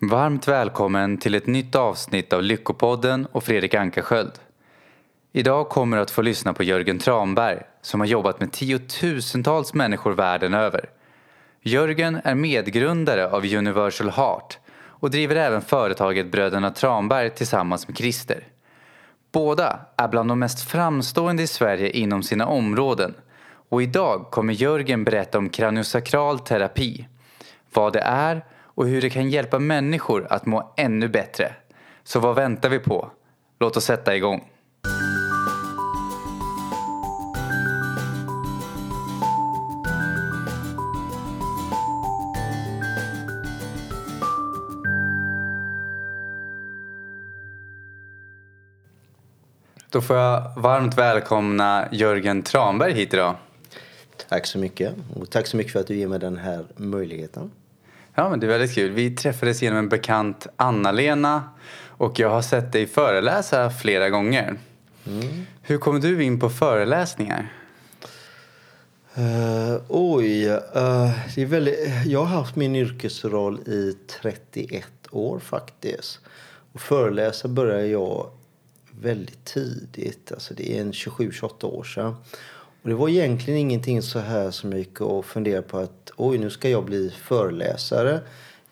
[0.00, 4.32] Varmt välkommen till ett nytt avsnitt av Lyckopodden och Fredrik Ankarsköld.
[5.32, 10.12] Idag kommer du att få lyssna på Jörgen Tranberg som har jobbat med tiotusentals människor
[10.12, 10.90] världen över.
[11.62, 18.44] Jörgen är medgrundare av Universal Heart och driver även företaget Bröderna Tranberg tillsammans med Christer.
[19.32, 23.14] Båda är bland de mest framstående i Sverige inom sina områden
[23.68, 27.08] och idag kommer Jörgen berätta om kraniosakral terapi,
[27.72, 28.44] vad det är
[28.78, 31.54] och hur det kan hjälpa människor att må ännu bättre.
[32.04, 33.10] Så vad väntar vi på?
[33.60, 34.50] Låt oss sätta igång.
[49.90, 53.34] Då får jag varmt välkomna Jörgen Tranberg hit idag.
[54.28, 54.94] Tack så mycket.
[55.14, 57.50] Och tack så mycket för att du ger mig den här möjligheten.
[58.18, 58.90] Ja, men det är väldigt kul.
[58.90, 61.42] Vi träffades genom en bekant Anna-Lena
[61.86, 64.58] och jag har sett dig föreläsa flera gånger.
[65.06, 65.46] Mm.
[65.62, 67.52] Hur kom du in på föreläsningar?
[69.18, 76.20] Uh, oj, uh, det är väldigt, jag har haft min yrkesroll i 31 år faktiskt.
[76.72, 78.30] Och föreläsa började jag
[79.00, 82.14] väldigt tidigt, alltså det är en 27-28 år sedan.
[82.82, 86.38] Och det var egentligen ingenting så här som jag gick och funderade på att oj,
[86.38, 88.20] nu ska jag bli föreläsare.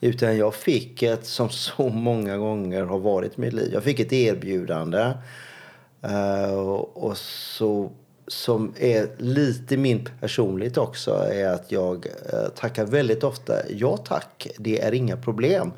[0.00, 4.00] Utan jag fick ett, som så många gånger har varit i mitt liv, jag fick
[4.00, 5.12] ett erbjudande.
[6.02, 6.58] Eh,
[6.94, 7.90] och så,
[8.26, 14.48] som är lite min personligt också, är att jag eh, tackar väldigt ofta ja tack,
[14.58, 15.72] det är inga problem.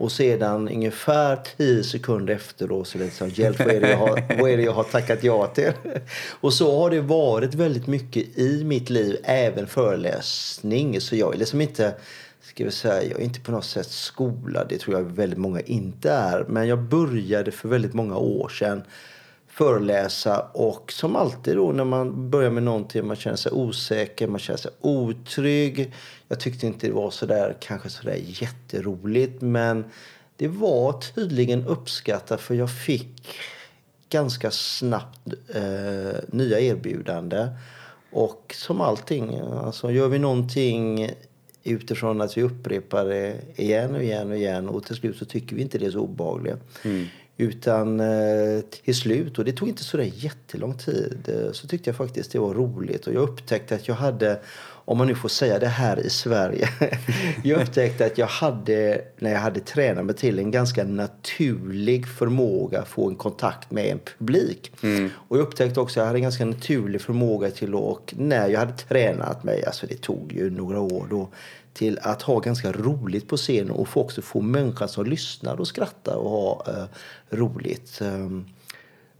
[0.00, 3.90] Och sedan ungefär tio sekunder efter då så är det liksom, hjälp vad är, det
[3.90, 5.72] jag har, vad är det jag har tackat ja till?
[6.40, 11.00] Och så har det varit väldigt mycket i mitt liv, även föreläsning.
[11.00, 11.94] Så jag är liksom inte,
[12.42, 15.60] ska vi säga, jag är inte på något sätt skolad, det tror jag väldigt många
[15.60, 16.44] inte är.
[16.48, 18.82] Men jag började för väldigt många år sedan
[19.60, 24.40] föreläsa och som alltid då när man börjar med någonting, man känner sig osäker, man
[24.40, 25.92] känner sig otrygg.
[26.28, 29.84] Jag tyckte inte det var så där, kanske så där jätteroligt men
[30.36, 33.38] det var tydligen uppskattat för jag fick
[34.08, 37.48] ganska snabbt eh, nya erbjudanden.
[38.12, 41.10] Och som allting, alltså gör vi någonting
[41.64, 45.56] utifrån att vi upprepar det igen och igen och igen och till slut så tycker
[45.56, 46.56] vi inte det är så obehagligt.
[46.84, 47.06] Mm.
[47.40, 51.90] Utan eh, till slut, och det tog inte så där jättelång tid, eh, så tyckte
[51.90, 53.06] jag faktiskt det var roligt.
[53.06, 54.40] Och jag upptäckte att jag hade,
[54.84, 56.68] om man nu får säga det här i Sverige,
[57.44, 62.80] jag upptäckte att jag hade, när jag hade tränat mig till, en ganska naturlig förmåga
[62.80, 64.72] att få en kontakt med en publik.
[64.82, 65.10] Mm.
[65.28, 68.60] Och jag upptäckte också att jag hade en ganska naturlig förmåga till och när jag
[68.60, 71.28] hade tränat mig, alltså det tog ju några år då,
[71.80, 75.68] till att ha ganska roligt på scenen och få också få människan som lyssnar och
[75.68, 76.84] skrattar och ha uh,
[77.36, 77.98] roligt.
[78.02, 78.46] Um,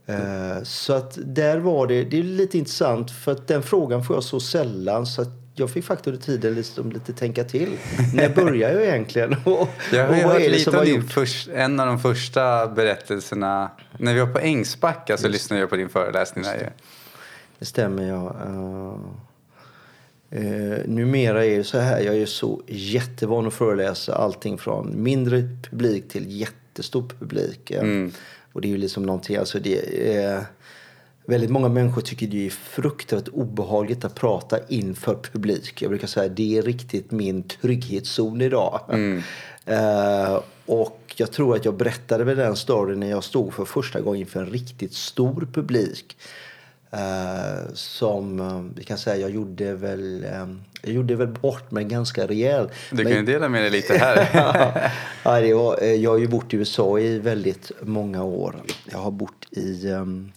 [0.09, 4.15] uh, så att där var det, det är lite intressant för att den frågan får
[4.15, 7.77] jag så sällan så att jag fick faktiskt under tiden liksom lite tänka till.
[8.13, 9.33] När började jag egentligen?
[9.45, 13.71] Och, jag har hört lite om din först, en av de första berättelserna.
[13.97, 15.33] När vi var på Ängsbacka så Just.
[15.33, 16.43] lyssnade jag på din föreläsning.
[16.43, 16.73] Där.
[17.59, 18.35] Det stämmer, ja.
[18.47, 18.95] Uh,
[20.31, 25.49] Eh, numera är det så här, jag är så jättevan att föreläsa allting från mindre
[25.69, 27.71] publik till jättestor publik.
[27.71, 28.11] Mm.
[28.53, 30.45] Och det är ju liksom någonting, alltså det är,
[31.25, 35.81] väldigt många människor tycker det är fruktansvärt obehagligt att prata inför publik.
[35.81, 38.81] Jag brukar säga det är riktigt min trygghetszon idag.
[38.89, 39.23] Mm.
[39.69, 44.01] uh, och jag tror att jag berättade med den storyn när jag stod för första
[44.01, 46.17] gången inför en riktigt stor publik.
[46.93, 51.83] Uh, som uh, vi kan säga, jag gjorde väl, um, jag gjorde väl bort mig
[51.83, 52.71] ganska rejält.
[52.91, 54.29] Du kan ju dela med dig lite här.
[55.23, 58.55] ja, det var, jag har ju bott i USA i väldigt många år.
[58.91, 60.31] Jag har bott i um,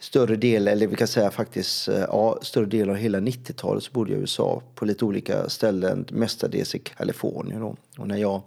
[0.00, 3.92] större del, eller vi kan säga faktiskt uh, ja, större del av hela 90-talet så
[3.92, 7.60] bodde jag i USA på lite olika ställen, mestadels i Kalifornien.
[7.60, 7.76] Då.
[7.98, 8.42] Och när jag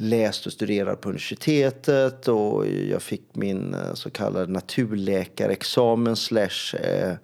[0.00, 7.14] läst och studerat på universitetet och jag fick min eh, så kallade naturläkarexamen slash eh,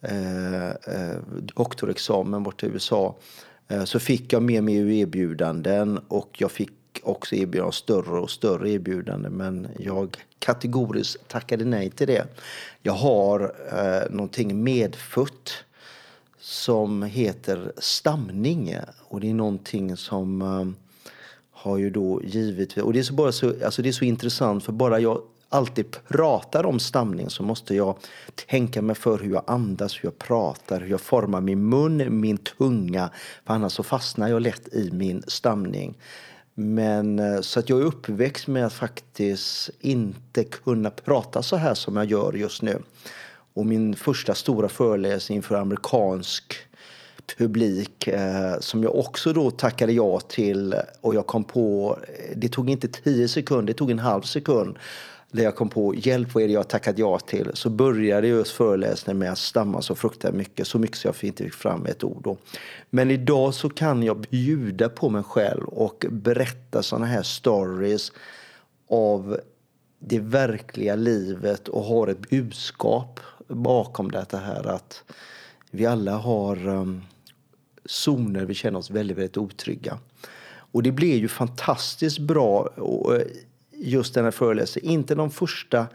[0.00, 3.16] eh, eh doktorexamen borta i USA.
[3.68, 6.70] Eh, så fick jag mer och mer erbjudanden och jag fick
[7.02, 12.26] också erbjudanden större och större erbjudanden men jag kategoriskt tackade nej till det.
[12.82, 15.52] Jag har eh, någonting medfött
[16.40, 18.76] som heter stamning
[19.08, 20.87] och det är någonting som eh,
[21.58, 22.76] har ju då givit...
[22.76, 25.96] Och det är så, bara så, alltså det är så intressant för bara jag alltid
[26.08, 27.96] pratar om stamning så måste jag
[28.48, 32.38] tänka mig för hur jag andas, hur jag pratar, hur jag formar min mun, min
[32.38, 33.10] tunga.
[33.46, 35.98] För annars så fastnar jag lätt i min stamning.
[36.54, 41.74] Men eh, så att jag är uppväxt med att faktiskt inte kunna prata så här
[41.74, 42.82] som jag gör just nu.
[43.54, 46.67] Och min första stora föreläsning för amerikansk
[47.36, 52.48] publik eh, som jag också då tackade ja till och jag kom på, eh, det
[52.48, 54.78] tog inte tio sekunder, det tog en halv sekund
[55.30, 57.50] där jag kom på hjälp, vad är det jag tackat ja till?
[57.54, 61.44] Så började just föreläsningen med att stamma så fruktansvärt mycket, så mycket så jag inte
[61.44, 62.22] fick fram ett ord.
[62.22, 62.36] Då.
[62.90, 68.12] Men idag så kan jag bjuda på mig själv och berätta sådana här stories
[68.90, 69.40] av
[69.98, 75.04] det verkliga livet och har ett budskap bakom det här att
[75.70, 77.02] vi alla har um,
[77.88, 79.98] zoner vi känner oss väldigt, väldigt otrygga.
[80.72, 82.70] Och det blev ju fantastiskt bra
[83.72, 84.90] just den här föreläsningen.
[84.90, 85.86] Inte de första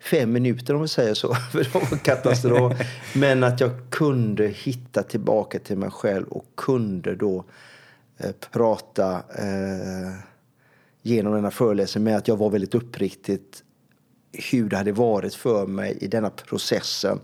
[0.00, 2.72] fem minuterna om vi säger så, för det var katastrof.
[3.14, 7.44] Men att jag kunde hitta tillbaka till mig själv och kunde då
[8.18, 10.12] eh, prata eh,
[11.02, 13.62] genom den här föreläsningen med att jag var väldigt uppriktigt
[14.50, 17.20] hur det hade varit för mig i denna processen.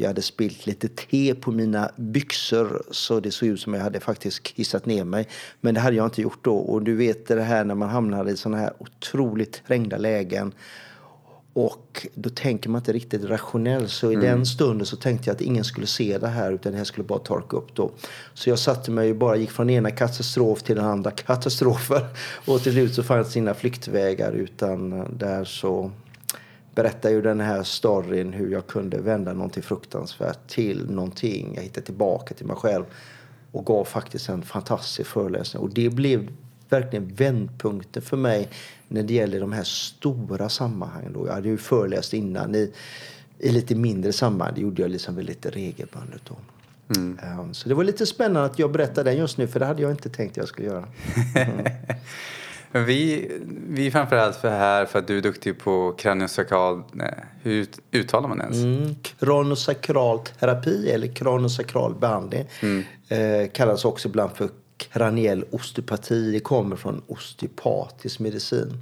[0.00, 4.00] Jag hade spilt lite te på mina byxor så det såg ut som jag hade
[4.00, 5.28] faktiskt kissat ner mig.
[5.60, 6.56] Men det hade jag inte gjort då.
[6.56, 10.52] Och du vet det här när man hamnar i sådana här otroligt trängda lägen.
[11.52, 13.90] Och då tänker man inte riktigt rationellt.
[13.90, 14.26] Så i mm.
[14.26, 17.06] den stunden så tänkte jag att ingen skulle se det här utan det här skulle
[17.06, 17.90] bara torka upp då.
[18.34, 22.02] Så jag satte mig och bara gick från ena katastrof till den andra katastrofen.
[22.46, 25.90] Och till slut så fanns det inga flyktvägar utan där så
[26.78, 31.52] berättar ju den här storyn hur jag kunde vända någonting fruktansvärt till någonting.
[31.54, 32.84] Jag hittade tillbaka till mig själv
[33.52, 35.62] och gav faktiskt en fantastisk föreläsning.
[35.62, 36.28] Och det blev
[36.68, 38.48] verkligen vändpunkten för mig
[38.88, 41.12] när det gäller de här stora sammanhangen.
[41.12, 41.26] Då.
[41.26, 42.72] Jag hade ju föreläst innan i,
[43.38, 44.54] i lite mindre sammanhang.
[44.54, 46.22] Det gjorde jag liksom väldigt regelbundet.
[46.24, 46.36] Då.
[46.96, 47.18] Mm.
[47.40, 49.82] Um, så det var lite spännande att jag berättade den just nu för det hade
[49.82, 50.88] jag inte tänkt att jag skulle göra.
[51.34, 51.66] Mm.
[52.72, 53.30] Vi,
[53.68, 56.82] vi är framförallt för här för att du är duktig på kraniosakral...
[57.42, 58.56] Hur uttalar man ens?
[58.56, 62.84] Mm, kronosakral terapi eller kronosakral behandling mm.
[63.08, 66.32] eh, kallas också ibland för kraniell osteopati.
[66.32, 68.72] Det kommer från osteopatisk medicin.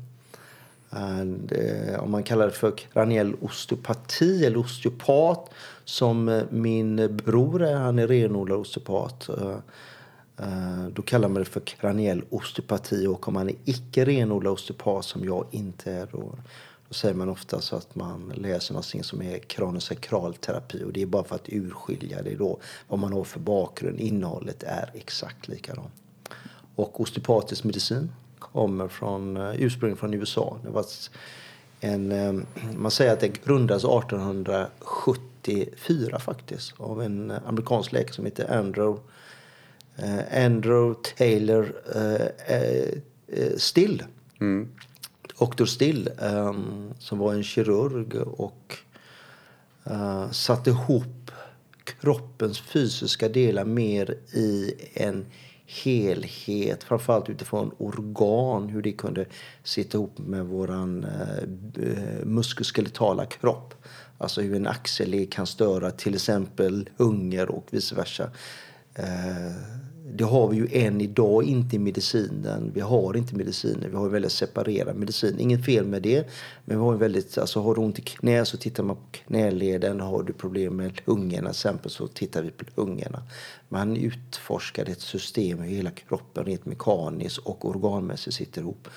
[0.91, 5.51] And, eh, om man kallar det för kraniell osteopati eller osteopat
[5.85, 9.29] som eh, min bror är, han är renodlad osteopat.
[9.29, 9.57] Eh,
[10.39, 15.05] Eh, då kallar man det för kraniell osteopati och om man är icke renodlad osteopat
[15.05, 16.35] som jag inte är då,
[16.89, 21.07] då säger man ofta så att man läser någonting som är kranosakralterapi och det är
[21.07, 24.01] bara för att urskilja det då vad man har för bakgrund.
[24.01, 25.93] Innehållet är exakt likadant.
[26.75, 30.57] Och osteopatisk medicin kommer från eh, ursprungligen från USA.
[30.65, 30.85] Det var
[31.81, 32.33] en, eh,
[32.77, 39.01] man säger att det grundades 1874 faktiskt av en amerikansk läkare som heter Andrew
[40.31, 44.03] Andrew Taylor eh, eh, Still.
[44.41, 44.69] Mm.
[45.39, 45.65] Dr.
[45.65, 48.77] Still, um, som var en kirurg och
[50.31, 51.31] satte ihop
[51.85, 55.27] kroppens fysiska delar mer i en
[55.67, 59.27] helhet, framförallt utifrån organ, hur det kunde
[59.65, 61.07] sitta ihop med vår uh,
[62.25, 63.75] muskuloskeletala kropp.
[64.19, 68.31] Alltså hur en axelled kan störa till exempel hunger och vice versa.
[68.99, 69.53] Eh,
[70.17, 72.71] det har vi ju än idag inte i medicinen.
[72.75, 75.41] Vi har inte mediciner, vi har en väldigt separerad medicin.
[75.41, 76.27] Inget fel med det,
[76.65, 79.03] men vi har en väldigt, alltså har du ont i knä så tittar man på
[79.13, 80.01] knäleden.
[80.01, 83.23] Har du problem med lungorna exempel så tittar vi på lungorna.
[83.69, 88.89] Man utforskar ett system hur hela kroppen rent mekaniskt och organmässigt sitter ihop.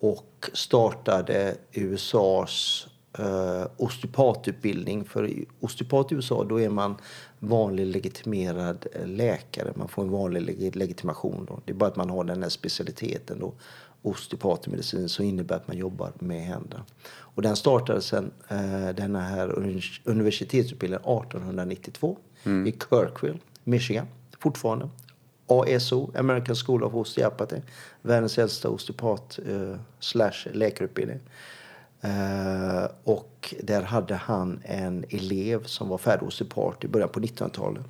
[0.00, 2.86] Och startade USAs
[3.18, 5.04] eh, osteopatutbildning.
[5.04, 6.96] För osteopat i USA då är man
[7.38, 9.72] vanlig legitimerad eh, läkare.
[9.76, 11.44] Man får en vanlig legitimation.
[11.48, 11.60] Då.
[11.64, 13.52] Det är bara att man har den här specialiteten då.
[14.02, 16.84] Osteopatmedicin som innebär att man jobbar med händerna.
[17.10, 19.58] Och den startade sen uh, den här
[20.04, 22.66] universitetsutbildningen 1892 mm.
[22.66, 24.06] i Kirkville, Michigan.
[24.38, 24.88] Fortfarande.
[25.46, 27.56] ASO, American School of Osteopathy.
[28.02, 31.20] Världens äldsta osteopat uh, slash läkarutbildning.
[32.04, 37.86] Uh, och där hade han en elev som var färdig osteopat i början på 1900-talet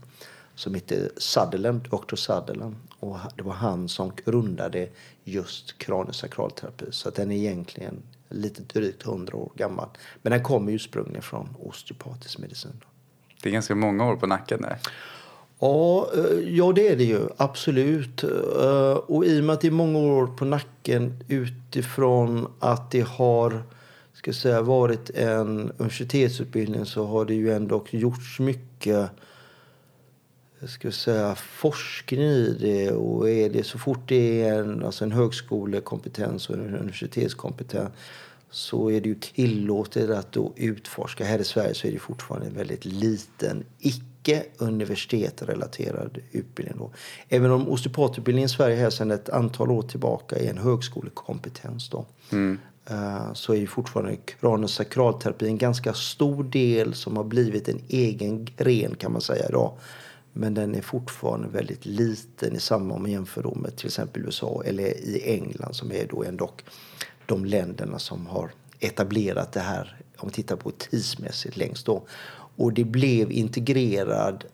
[0.58, 2.16] som hette Sutherland, Dr.
[2.16, 2.76] Sutherland.
[3.00, 4.88] Och det var han som grundade
[5.24, 6.84] just kraniosakralterapi.
[6.90, 9.88] Så den är egentligen lite drygt 100 år gammal.
[10.22, 12.80] Men den kommer ursprungligen från osteopatisk medicin.
[13.42, 14.78] Det är ganska många år på nacken där.
[15.58, 17.20] Ja, eh, ja, det är det ju.
[17.36, 18.24] Absolut.
[18.24, 23.08] Eh, och i och med att det är många år på nacken utifrån att det
[23.08, 23.62] har
[24.18, 29.10] ska säga, varit en universitetsutbildning så har det ju ändå gjorts mycket
[30.66, 32.92] ska säga, forskning i det.
[32.92, 37.90] Och är det så fort det är en, alltså en högskolekompetens och en universitetskompetens
[38.50, 41.24] så är det ju tillåtet att då utforska.
[41.24, 46.78] Här i Sverige så är det fortfarande en väldigt liten icke-universitetsrelaterad utbildning.
[46.78, 46.90] Då.
[47.28, 51.88] Även om osteopatutbildningen i Sverige här sedan ett antal år tillbaka är en högskolekompetens.
[51.88, 52.06] Då.
[52.32, 52.58] Mm.
[52.90, 57.80] Eh, så är ju fortfarande kran sakralterapi en ganska stor del som har blivit en
[57.88, 59.72] egen gren kan man säga idag.
[60.32, 64.62] Men den är fortfarande väldigt liten i samma om man jämför med till exempel USA
[64.64, 66.50] eller i England som är då ändå
[67.26, 72.02] de länderna som har etablerat det här, om vi tittar på tidsmässigt längst då.
[72.56, 74.44] Och det blev integrerad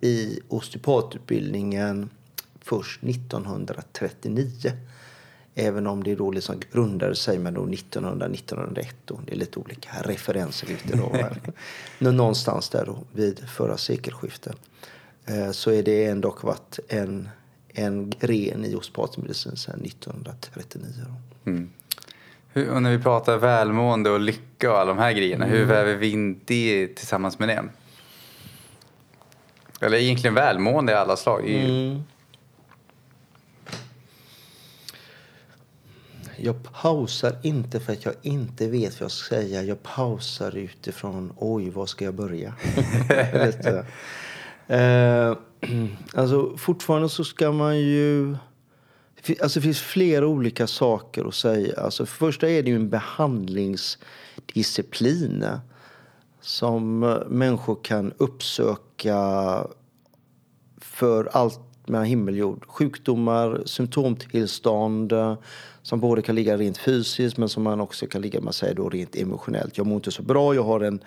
[0.00, 2.10] i osteopatutbildningen
[2.60, 4.72] först 1939.
[5.58, 8.86] Även om det då liksom grundade sig med 1900-1901.
[9.26, 11.16] Det är lite olika referenser ute då.
[12.10, 14.56] Någonstans där då, vid förra sekelskiftet.
[15.26, 17.28] Eh, så är det ändå varit en,
[17.68, 20.84] en gren i osteopatmedicin sedan 1939.
[21.46, 21.70] Mm.
[22.52, 25.58] Hur, och när vi pratar välmående och lycka och alla de här grejerna, mm.
[25.58, 27.64] hur väver vi in det tillsammans med det?
[29.80, 31.50] Eller egentligen välmående i alla slag.
[31.50, 32.02] Mm.
[36.36, 39.62] Jag pausar inte för att jag inte vet vad jag ska säga.
[39.62, 42.54] Jag pausar utifrån, oj, var ska jag börja?
[44.66, 45.36] eh,
[46.14, 48.36] alltså, fortfarande så ska man ju
[49.42, 51.80] Alltså det finns flera olika saker att säga.
[51.80, 55.58] Alltså för första är det ju en behandlingsdisciplin eh,
[56.40, 59.66] som eh, människor kan uppsöka
[60.80, 62.64] för allt mellan himmel och jord.
[62.68, 65.38] Sjukdomar, symptomtillstånd eh,
[65.82, 68.88] som både kan ligga rent fysiskt men som man också kan ligga man säger då,
[68.88, 69.78] rent emotionellt.
[69.78, 71.00] Jag mår inte så bra, jag har en,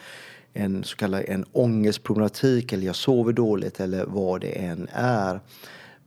[0.53, 5.39] en så kallad en ångestproblematik eller jag sover dåligt eller vad det än är.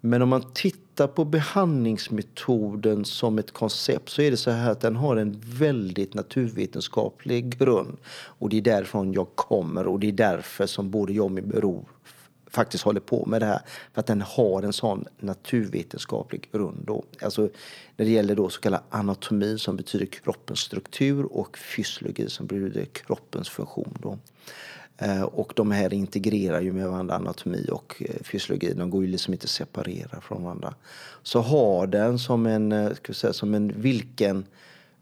[0.04, 4.80] Men om man tittar på behandlingsmetoden som ett koncept så är det så här att
[4.80, 7.96] den har en väldigt naturvetenskaplig grund.
[8.10, 11.48] Och det är därifrån jag kommer och det är därför som både jag och min
[11.48, 11.84] bror
[12.52, 13.60] faktiskt håller på med det här.
[13.92, 16.84] För att den har en sån naturvetenskaplig grund.
[16.86, 17.04] Då.
[17.22, 17.42] Alltså
[17.96, 22.84] när det gäller då så kallad anatomi som betyder kroppens struktur och fysiologi som betyder
[22.84, 23.98] kroppens funktion.
[24.02, 24.18] Då.
[24.98, 28.74] Eh, och de här integrerar ju med varandra, anatomi och eh, fysiologi.
[28.74, 30.74] De går ju liksom inte att separera från varandra.
[31.22, 34.44] Så har den som en, eh, ska ska säga, som en vilken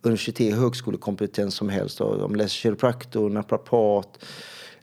[0.02, 1.98] universitet högskolekompetens som helst.
[1.98, 4.24] De läser kiropraktor, naprapat,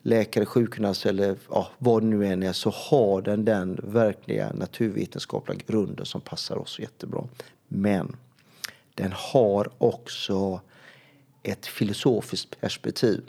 [0.08, 5.60] läkare, sjukgymnast eller ja, vad det nu än är så har den den verkliga naturvetenskapliga
[5.68, 7.24] grunden som passar oss jättebra.
[7.68, 8.16] Men
[8.96, 10.62] den har också
[11.44, 13.22] ett filosofiskt perspektiv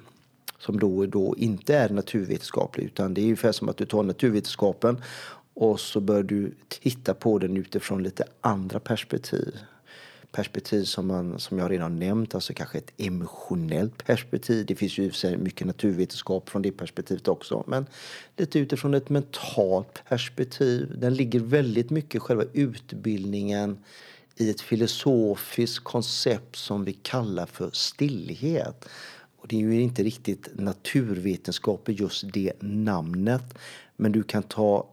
[0.58, 4.02] som då, och då inte är naturvetenskaplig utan det är ungefär som att du tar
[4.02, 5.02] naturvetenskapen
[5.54, 9.58] och så bör du titta på den utifrån lite andra perspektiv.
[10.32, 14.66] Perspektiv som, man, som jag redan nämnt, alltså kanske ett emotionellt perspektiv.
[14.66, 17.64] Det finns ju mycket naturvetenskap från det perspektivet också.
[17.66, 17.87] Men
[18.37, 20.94] lite utifrån ett mentalt perspektiv.
[20.99, 23.78] Den ligger väldigt mycket själva utbildningen
[24.37, 28.88] i ett filosofiskt koncept som vi kallar för stillhet.
[29.37, 33.58] Och det är ju inte riktigt naturvetenskap i just det namnet.
[33.97, 34.88] Men du kan ta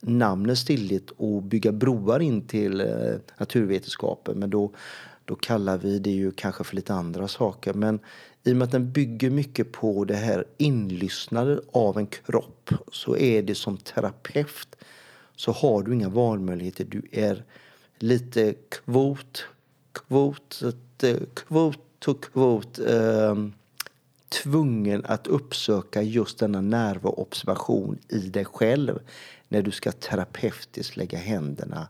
[0.00, 2.86] namnet stillhet och bygga broar in till eh,
[3.38, 4.38] naturvetenskapen.
[4.38, 4.72] Men då,
[5.24, 7.74] då kallar vi det ju kanske för lite andra saker.
[7.74, 7.98] Men
[8.44, 13.16] i och med att den bygger mycket på det här inlyssnandet av en kropp så
[13.16, 14.76] är det som terapeut
[15.36, 16.84] så har du inga valmöjligheter.
[16.84, 17.44] Du är
[17.98, 19.44] lite kvot,
[19.92, 20.62] kvot,
[21.02, 22.78] eh, kvot och kvot.
[22.78, 23.34] Eh,
[24.28, 28.98] tvungen att uppsöka just denna närvaroobservation i dig själv
[29.48, 31.88] när du ska terapeutiskt lägga händerna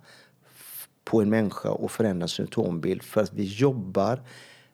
[1.04, 3.02] på en människa och förändra symptombild.
[3.02, 4.22] För att vi jobbar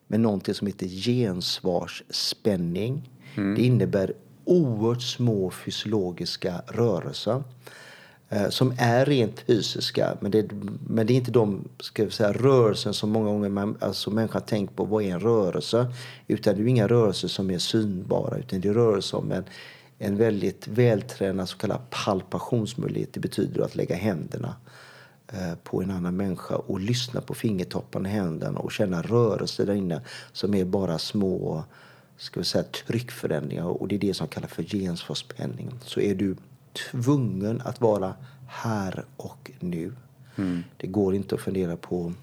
[0.07, 3.09] med någonting som heter gensvarsspänning.
[3.35, 3.55] Mm.
[3.55, 4.13] Det innebär
[4.45, 7.43] oerhört små fysiologiska rörelser.
[8.33, 10.17] Eh, som är rent fysiska.
[10.19, 10.49] Men det,
[10.87, 14.75] men det är inte de ska säga, rörelsen som många gånger man, alltså människan tänker
[14.75, 14.85] på.
[14.85, 15.93] Vad är en rörelse?
[16.27, 18.37] Utan det är inga rörelser som är synbara.
[18.37, 19.43] Utan det är rörelser om en,
[19.97, 23.13] en väldigt vältränad så kallad palpationsmöjlighet.
[23.13, 24.55] Det betyder att lägga händerna
[25.27, 29.73] eh, på en annan människa och lyssna på fingertopparna i händerna och känna rörelser där
[29.73, 31.63] inne som är bara små
[32.17, 33.65] ska vi säga, tryckförändringar.
[33.65, 35.71] Och det är det som kallas för gensvarsspänning.
[35.85, 36.35] Så är du
[36.91, 38.13] tvungen att vara
[38.47, 39.93] här och nu.
[40.35, 40.63] Mm.
[40.77, 42.13] Det går inte att fundera på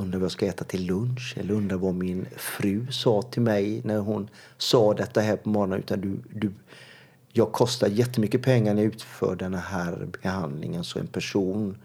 [0.00, 3.80] undrar vad jag ska äta till lunch eller undrar vad min fru sa till mig
[3.84, 4.28] när hon
[4.58, 5.78] sa detta här på morgonen.
[5.78, 6.52] Utan du, du,
[7.32, 10.84] jag kostar jättemycket pengar när jag utför den här behandlingen.
[10.84, 11.78] Så en person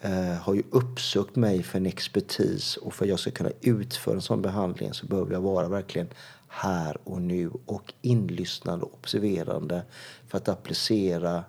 [0.00, 4.14] eh, har ju uppsökt mig för en expertis och för att jag ska kunna utföra
[4.14, 6.08] en sån behandling så behöver jag vara verkligen
[6.48, 9.82] här och nu och inlyssnande och observerande
[10.28, 11.44] för att applicera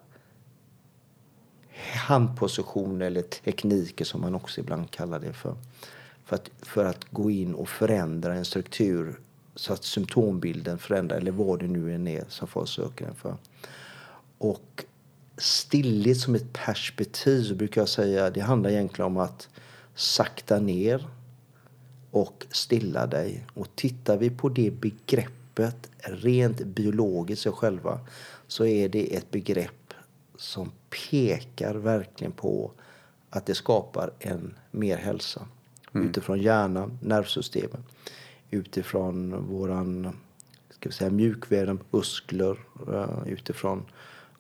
[1.95, 5.55] handpositioner eller tekniker som man också ibland kallar det för.
[6.25, 9.19] För att, för att gå in och förändra en struktur
[9.55, 13.37] så att symptombilden förändras eller vad det nu än är som folk söker den för.
[14.37, 14.85] Och
[15.37, 19.49] stillhet som ett perspektiv så brukar jag säga det handlar egentligen om att
[19.95, 21.07] sakta ner
[22.11, 23.45] och stilla dig.
[23.53, 27.99] Och tittar vi på det begreppet rent biologiskt sig själva
[28.47, 29.78] så är det ett begrepp
[30.39, 32.71] som pekar verkligen på
[33.29, 35.47] att det skapar en mer hälsa.
[35.93, 36.09] Mm.
[36.09, 37.79] Utifrån hjärnan, nervsystemet,
[38.51, 40.17] utifrån våran
[40.69, 43.85] ska vi säga, mjukväv, muskler, uh, utifrån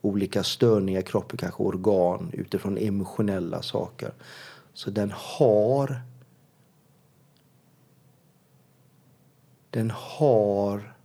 [0.01, 4.11] olika störningar i kroppen, kanske organ, utifrån emotionella saker.
[4.73, 6.01] Så den har
[9.69, 10.95] den har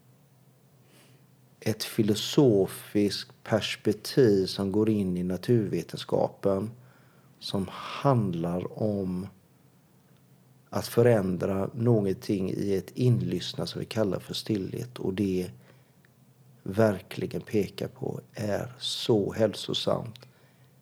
[1.61, 6.71] ett filosofiskt perspektiv som går in i naturvetenskapen
[7.39, 9.27] som handlar om
[10.71, 14.99] att förändra någonting i ett inlyssna som vi kallar för stillhet.
[14.99, 15.51] Och det
[16.63, 20.21] verkligen pekar på är så hälsosamt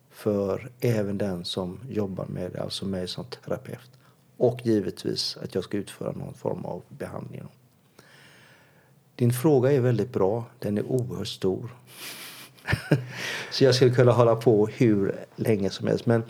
[0.09, 3.91] för även den som jobbar med det, alltså mig som terapeut.
[4.37, 7.43] Och givetvis att jag ska utföra någon form av behandling.
[9.15, 10.45] Din fråga är väldigt bra.
[10.59, 11.69] Den är oerhört stor.
[13.51, 16.05] Så jag skulle kunna hålla på hur länge som helst.
[16.05, 16.23] Men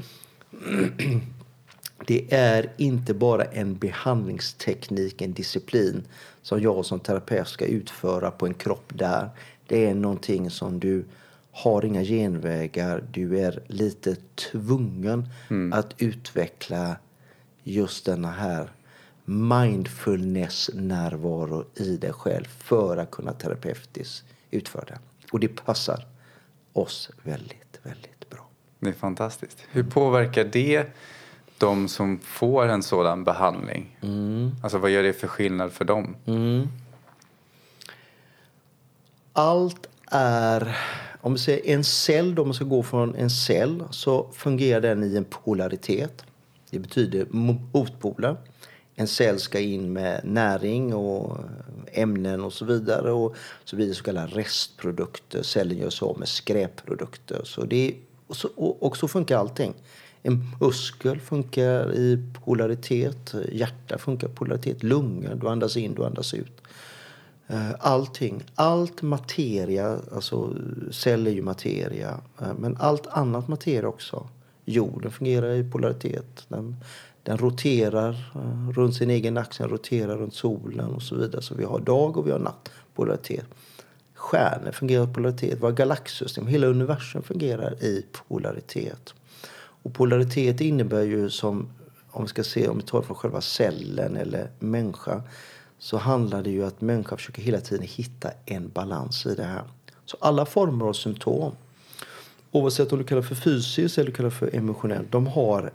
[2.08, 6.04] det är inte bara en behandlingsteknik, en disciplin
[6.42, 9.30] som jag som terapeut ska utföra på en kropp där.
[9.68, 11.06] Det är någonting som du
[11.52, 13.04] har inga genvägar.
[13.12, 15.74] Du är lite tvungen mm.
[15.74, 16.96] att utveckla
[17.63, 18.70] just denna här
[19.25, 25.00] mindfulness-närvaro i dig själv för att kunna terapeutiskt utföra det.
[25.32, 26.06] Och det passar
[26.73, 28.47] oss väldigt, väldigt bra.
[28.79, 29.57] Det är fantastiskt.
[29.71, 30.86] Hur påverkar det
[31.57, 33.97] de som får en sådan behandling?
[34.01, 34.51] Mm.
[34.63, 36.15] Alltså vad gör det för skillnad för dem?
[36.25, 36.67] Mm.
[39.33, 40.77] Allt är,
[41.21, 44.81] om vi säger en cell, då om man ska gå från en cell så fungerar
[44.81, 46.25] den i en polaritet.
[46.69, 48.38] Det betyder motpoler.
[48.95, 51.38] En cell ska in med näring och
[51.93, 53.12] ämnen och så vidare.
[53.12, 55.43] Och så blir det så kallade restprodukter.
[55.43, 57.41] Cellen gör sig av med skräpprodukter.
[57.43, 57.95] Så det,
[58.27, 59.73] och, så, och så funkar allting.
[60.23, 66.34] En muskel funkar i polaritet, hjärta funkar i polaritet, lungor, du andas in, du andas
[66.34, 66.62] ut.
[67.47, 70.53] Eh, allting, allt materia, alltså
[70.91, 74.27] cell är ju materia, eh, men allt annat materia också.
[74.65, 76.45] Jorden fungerar i polaritet.
[76.47, 76.75] Den,
[77.23, 81.41] den roterar eh, runt sin egen axel, roterar runt solen och så vidare.
[81.41, 83.45] Så vi har dag och vi har natt, polaritet.
[84.13, 89.13] Stjärnor fungerar i polaritet, våra galaxsystem, hela universum fungerar i polaritet.
[89.83, 91.69] Och polaritet innebär ju som,
[92.12, 95.21] om vi ska se om vi tar från själva cellen eller människan,
[95.79, 99.63] så handlar det ju att människan försöker hela tiden hitta en balans i det här.
[100.05, 101.51] Så alla former av symptom,
[102.51, 105.71] oavsett om du kallar för fysiskt eller du kallar för emotionellt, de har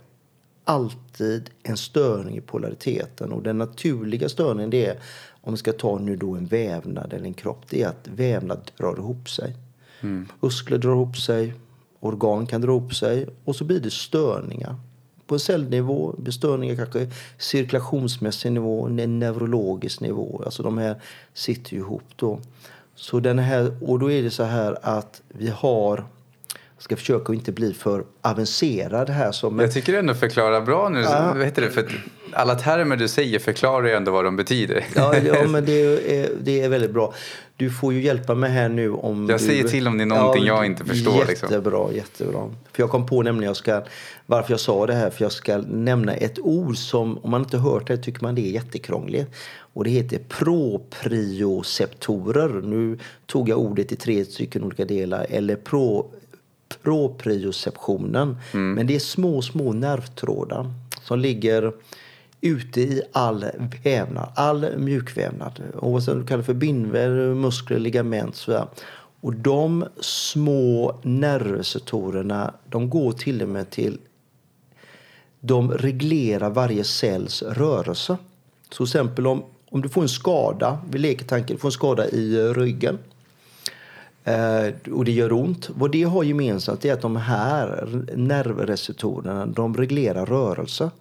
[0.69, 3.31] alltid en störning i polariteten.
[3.31, 4.99] Och den naturliga störningen det är,
[5.41, 8.71] om vi ska ta nu då en vävnad eller en kropp, det är att vävnad
[8.77, 9.55] drar ihop sig.
[10.01, 10.27] Mm.
[10.39, 11.53] Muskler drar ihop sig,
[11.99, 14.75] organ kan dra ihop sig och så blir det störningar.
[15.27, 20.41] På cellnivå blir störningar kanske cirkulationsmässig nivå, en neurologisk nivå.
[20.45, 21.01] Alltså de här
[21.33, 22.39] sitter ju ihop då.
[22.95, 26.05] Så den här, och då är det så här att vi har
[26.79, 29.31] ska försöka inte bli för avancerad här.
[29.31, 31.01] Som jag tycker ändå förklara bra nu.
[31.01, 31.33] Ja.
[31.35, 31.71] Vad heter det?
[31.71, 31.85] För
[32.31, 34.85] alla termer du säger förklarar ju ändå vad de betyder.
[34.95, 35.81] Ja, ja men det
[36.21, 37.13] är, det är väldigt bra.
[37.55, 39.45] Du får ju hjälpa mig här nu om Jag du...
[39.45, 41.25] säger till om det är någonting ja, jag inte förstår.
[41.27, 41.49] Liksom.
[41.49, 41.95] Jättebra, liksom.
[41.95, 42.49] jättebra.
[42.71, 43.83] För jag kom på nämligen jag ska,
[44.25, 47.57] varför jag sa det här, för jag ska nämna ett ord som, om man inte
[47.57, 49.35] hört det, tycker man det är jättekrångligt.
[49.73, 52.61] Och det heter proprioceptorer.
[52.61, 55.25] Nu tog jag ordet i tre stycken olika delar.
[55.29, 56.11] Eller pro
[56.83, 58.37] proprioceptionen.
[58.53, 58.73] Mm.
[58.73, 61.73] Men det är små, små nervtrådar som ligger
[62.41, 63.45] ute i all
[63.83, 65.61] vävnad, all mjukvävnad.
[65.81, 68.35] Oavsett om du kallar det för bindväv, muskler, ligament.
[68.35, 68.67] Så
[69.21, 73.97] och de små nervreceptorerna de går till och med till
[75.39, 78.17] de reglerar varje cells rörelse.
[78.69, 81.71] Så till exempel om, om du får en skada, vi leker tanken, du får en
[81.71, 82.97] skada i ryggen
[84.29, 85.69] Eh, och det gör ont.
[85.69, 90.91] Vad det har gemensamt är att de här nervreceptorerna de reglerar rörelse.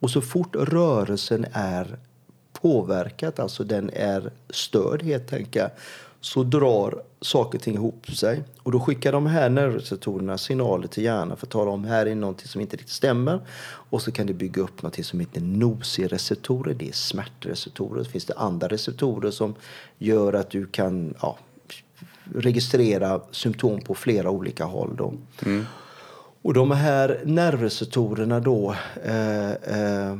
[0.00, 1.98] Och så fort rörelsen är
[2.52, 5.72] påverkad, alltså den är störd helt enkelt,
[6.20, 8.42] så drar saker och ting ihop sig.
[8.62, 12.14] Och då skickar de här nervreceptorerna signaler till hjärnan för att tala om här är
[12.14, 13.40] någonting som inte riktigt stämmer.
[13.90, 18.04] Och så kan det bygga upp någonting som heter nocireceptorer, det är smärtreceptorer.
[18.04, 19.54] Så finns det andra receptorer som
[19.98, 21.38] gör att du kan ja,
[22.34, 24.96] registrera symptom på flera olika håll.
[24.96, 25.14] Då.
[25.46, 25.64] Mm.
[26.42, 30.12] Och de här nervreceptorerna då, eh, eh,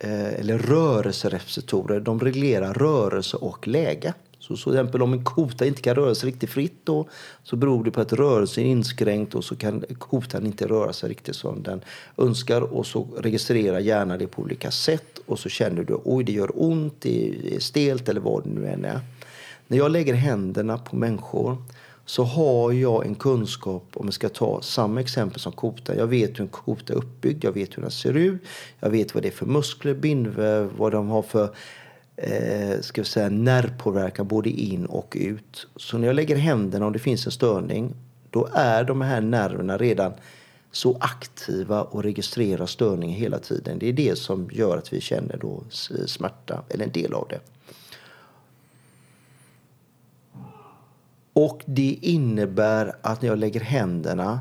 [0.00, 4.14] eh, eller rörelsereceptorer, de reglerar rörelse och läge.
[4.38, 7.08] Så, så exempel om en kota inte kan röra sig riktigt fritt då,
[7.42, 11.10] så beror det på att rörelsen är inskränkt och så kan kotan inte röra sig
[11.10, 11.80] riktigt som den
[12.16, 16.32] önskar och så registrerar hjärnan det på olika sätt och så känner du oj det
[16.32, 19.00] gör ont, det är stelt eller vad det nu än är.
[19.66, 21.56] När jag lägger händerna på människor
[22.06, 25.96] så har jag en kunskap, om jag ska ta samma exempel som kotan.
[25.98, 28.42] Jag vet hur en kota är uppbyggd, jag vet hur den ser ut,
[28.80, 31.54] jag vet vad det är för muskler, bindväv, vad de har för
[32.16, 35.66] eh, ska vi säga, nervpåverkan både in och ut.
[35.76, 37.94] Så när jag lägger händerna, om det finns en störning,
[38.30, 40.12] då är de här nerverna redan
[40.72, 43.78] så aktiva och registrerar störningen hela tiden.
[43.78, 45.62] Det är det som gör att vi känner då
[46.06, 47.53] smärta, eller en del av det.
[51.34, 54.40] Och det innebär att när jag lägger händerna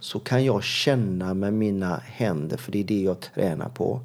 [0.00, 4.00] så kan jag känna med mina händer, för det är det jag tränar på,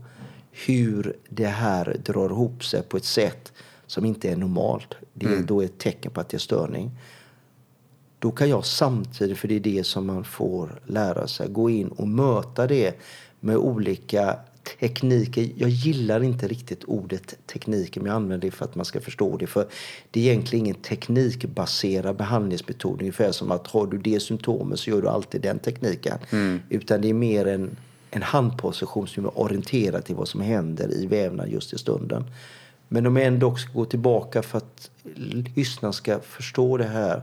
[0.52, 3.54] hur det här drar ihop sig på ett sätt
[3.88, 4.96] som inte är normalt.
[5.14, 5.46] Det är mm.
[5.46, 6.92] då ett tecken på att det är störning.
[8.20, 11.88] Då kan jag samtidigt, för det är det som man får lära sig, gå in
[11.88, 13.00] och möta det
[13.40, 14.40] med olika
[14.80, 15.50] tekniker.
[15.56, 19.38] Jag gillar inte riktigt ordet tekniker, men jag använder det för att man ska förstå
[19.38, 19.48] det.
[19.48, 19.68] För
[20.12, 23.02] det är egentligen ingen teknikbaserad behandlingsmetod.
[23.02, 26.18] Ungefär som att har du det symptomet så gör du alltid den tekniken.
[26.30, 26.60] Mm.
[26.70, 27.78] Utan det är mer en,
[28.12, 32.24] en handposition som är orienterad till vad som händer i vävnaden just i stunden.
[32.88, 34.92] Men om jag ändå ska gå tillbaka för att
[35.56, 37.22] lyssnarna ska förstå det här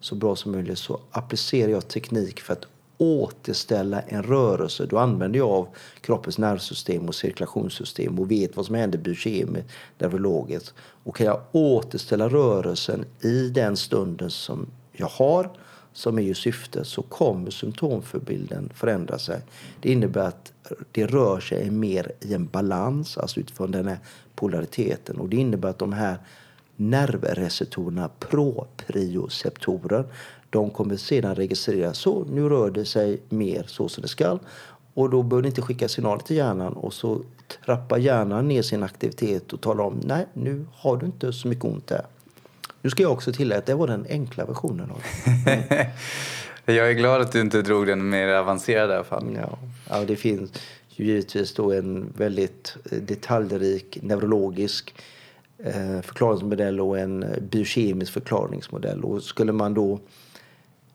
[0.00, 2.66] så bra som möjligt så applicerar jag teknik för att
[2.98, 5.68] återställa en rörelse, då använder jag av
[6.00, 10.74] kroppens nervsystem och cirkulationssystem och vet vad som händer biokemiskt, neurologiskt.
[10.78, 15.50] Och kan jag återställa rörelsen i den stunden som jag har,
[15.92, 19.40] som är ju syftet, så kommer symptomförbilden förändra sig.
[19.80, 20.52] Det innebär att
[20.92, 23.98] det rör sig mer i en balans, alltså utifrån den här
[24.34, 25.16] polariteten.
[25.18, 26.18] Och det innebär att de här
[26.76, 30.04] nervreceptorerna, proprioceptorer,
[30.54, 34.38] de kommer sedan registrera så nu rör det sig mer så som det ska.
[34.94, 37.20] Och då bör det inte skicka signaler till hjärnan och så
[37.64, 41.64] trappar hjärnan ner sin aktivitet och talar om nej, nu har du inte så mycket
[41.64, 42.06] ont där.
[42.82, 45.02] Nu ska jag också tillägga att det var den enkla versionen av
[45.44, 45.90] det.
[46.72, 49.36] jag är glad att du inte drog den mer avancerade i alla fall.
[49.36, 49.58] Ja,
[49.90, 50.52] ja det finns
[50.88, 54.94] ju givetvis då en väldigt detaljrik neurologisk
[55.58, 59.04] eh, förklaringsmodell och en biokemisk förklaringsmodell.
[59.04, 60.00] Och skulle man då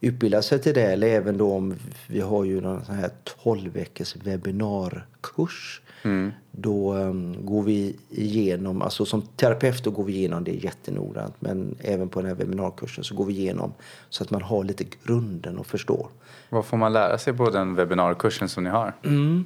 [0.01, 0.91] utbilda sig till det.
[0.91, 1.75] Eller även då om
[2.07, 3.09] vi har ju en sån här
[3.43, 5.81] 12 veckors webbinarkurs.
[6.03, 6.31] Mm.
[6.51, 11.35] Då um, går vi igenom, alltså som terapeuter går vi igenom det jättenoggrant.
[11.39, 13.73] Men även på den här webbinarkursen så går vi igenom
[14.09, 16.07] så att man har lite grunden och förstår.
[16.49, 18.93] Vad får man lära sig på den webbinarkursen som ni har?
[19.03, 19.45] Mm.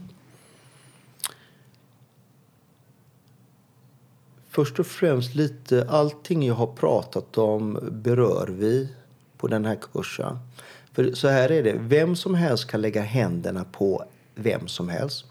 [4.50, 8.90] Först och främst lite, allting jag har pratat om berör vi
[9.44, 10.40] på den här kursen.
[10.94, 14.04] För så här är det, vem som helst kan lägga händerna på
[14.36, 15.26] vem som helst.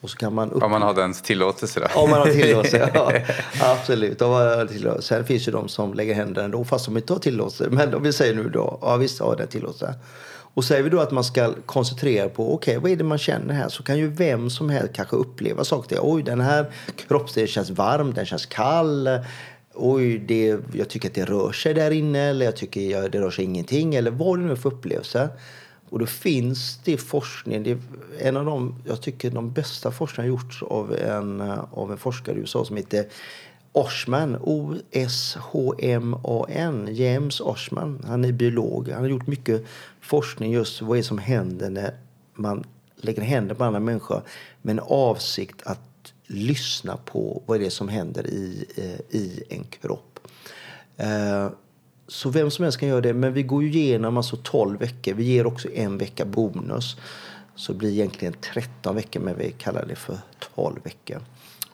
[0.00, 0.62] Och så kan man upp...
[0.62, 2.00] Om man har den tillåtelse då?
[2.00, 3.12] Om man har tillåtelse, ja.
[3.60, 4.22] Absolut.
[4.22, 5.08] Om man har tillåtelse.
[5.08, 7.68] Sen finns ju de som lägger händerna då fast de inte har tillåtelse.
[7.70, 9.94] Men om vi säger nu då, ja visst har den tillåtelse.
[10.54, 13.18] Och säger vi då att man ska koncentrera på, okej okay, vad är det man
[13.18, 13.68] känner här?
[13.68, 15.98] Så kan ju vem som helst kanske uppleva saker.
[16.02, 16.72] Oj, den här
[17.08, 19.08] kroppsdelen känns varm, den känns kall
[19.74, 23.20] oj, det, jag tycker att det rör sig där inne eller jag tycker att det
[23.20, 25.28] rör sig ingenting eller vad det nu är för upplevelse.
[25.90, 27.78] Och då finns det forskning, det är
[28.18, 32.38] en av de, jag tycker de bästa forskningarna gjorts av en, av en forskare i
[32.38, 33.06] USA som heter
[33.72, 34.88] Oshman, O-S-H-M-A-N,
[36.90, 38.04] James Oshman.
[38.06, 38.88] Han är biolog.
[38.88, 39.64] Han har gjort mycket
[40.00, 41.94] forskning just vad det är som händer när
[42.34, 42.64] man
[42.96, 44.22] lägger händer på andra människor
[44.62, 45.89] med en avsikt att
[46.30, 50.20] lyssna på vad det är som händer i, eh, i en kropp.
[50.96, 51.48] Eh,
[52.08, 53.14] så vem som helst kan göra det.
[53.14, 55.14] Men vi går ju igenom alltså 12 veckor.
[55.14, 56.96] Vi ger också en vecka bonus.
[57.54, 60.18] Så det blir egentligen 13 veckor men vi kallar det för
[60.54, 61.20] 12 veckor.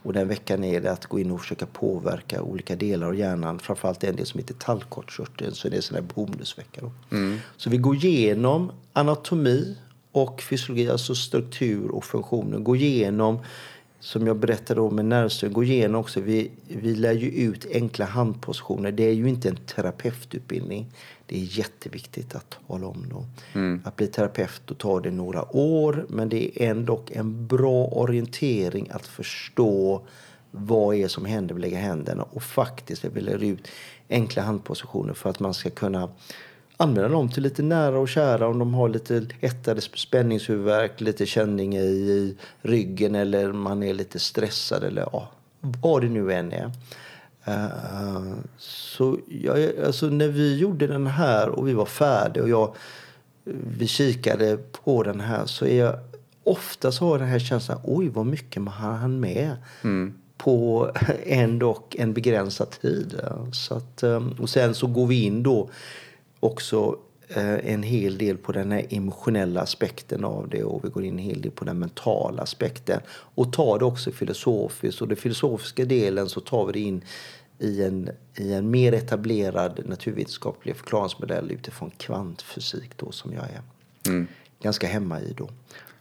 [0.02, 3.58] Och den veckan är det att gå in och försöka påverka olika delar av hjärnan.
[3.58, 6.80] Framförallt en del som heter tallkottkörteln, så det är där bonusvecka.
[6.80, 6.92] Då.
[7.56, 9.76] Så vi går igenom anatomi
[10.12, 12.58] och fysiologi, alltså struktur och funktioner.
[12.58, 13.38] Går igenom
[14.00, 16.20] som jag berättade om med nervstöd, gå igenom också.
[16.20, 18.92] Vi, vi lär ju ut enkla handpositioner.
[18.92, 20.86] Det är ju inte en terapeututbildning.
[21.26, 23.26] Det är jätteviktigt att tala om då.
[23.84, 28.88] Att bli terapeut då tar det några år, men det är ändå en bra orientering
[28.90, 30.02] att förstå
[30.50, 33.68] vad är som händer vid lägga händerna och faktiskt vi lär ut
[34.08, 36.08] enkla handpositioner för att man ska kunna
[36.76, 41.76] använda dem till lite nära och kära om de har lite lättare spänningshuvudvärk, lite känning
[41.76, 45.28] i ryggen eller man är lite stressad eller ja,
[45.60, 46.70] vad det nu än är.
[47.48, 52.74] Uh, så jag, alltså när vi gjorde den här och vi var färdiga och jag,
[53.78, 55.98] vi kikade på den här så är jag
[56.44, 59.56] ofta så har den här känslan, oj vad mycket man hann med
[60.36, 60.90] på
[61.24, 63.20] ändå en begränsad tid.
[63.52, 65.70] Så att, um, och sen så går vi in då
[66.46, 71.04] också eh, en hel del på den här emotionella aspekten av det och vi går
[71.04, 73.00] in en hel del på den mentala aspekten.
[73.08, 75.00] Och tar det också filosofiskt.
[75.00, 77.02] Och den filosofiska delen så tar vi det in
[77.58, 83.62] i en, i en mer etablerad naturvetenskaplig förklaringsmodell utifrån kvantfysik då som jag är.
[84.62, 85.48] Ganska hemma i då.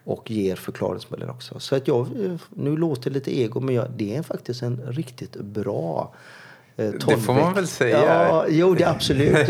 [0.03, 1.59] Och ger förklaringsmodell också.
[1.59, 2.07] Så att jag,
[2.49, 6.13] nu låter det lite ego men jag, det är faktiskt en riktigt bra
[6.77, 8.05] eh, Det får man väl säga.
[8.05, 9.49] Ja, jo, det är absolut.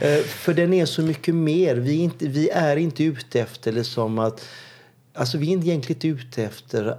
[0.00, 1.76] Eh, För den är så mycket mer.
[1.76, 4.44] Vi är inte, vi är inte ute efter liksom att...
[5.14, 6.96] Alltså vi är egentligen inte ute efter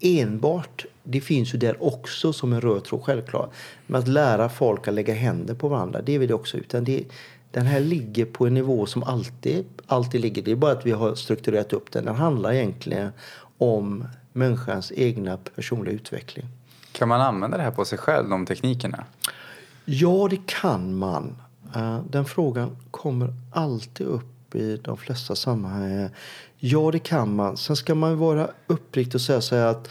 [0.00, 3.52] enbart, det finns ju där också som en röd tråd självklart,
[3.86, 6.56] men att lära folk att lägga händer på varandra, det är vi det också.
[6.56, 7.04] Utan det,
[7.50, 10.42] den här ligger på en nivå som alltid, alltid ligger.
[10.42, 12.04] Det är bara att vi har strukturerat upp den.
[12.04, 13.10] Den handlar egentligen
[13.58, 16.46] om människans egna personliga utveckling.
[16.92, 19.04] Kan man använda det här på sig själv, de teknikerna?
[19.84, 21.36] Ja, det kan man.
[21.74, 26.08] Eh, Den frågan kommer alltid upp i de flesta sammanhang.
[26.58, 27.56] Ja, det kan man.
[27.56, 29.88] Sen ska man vara uppriktig och säga så att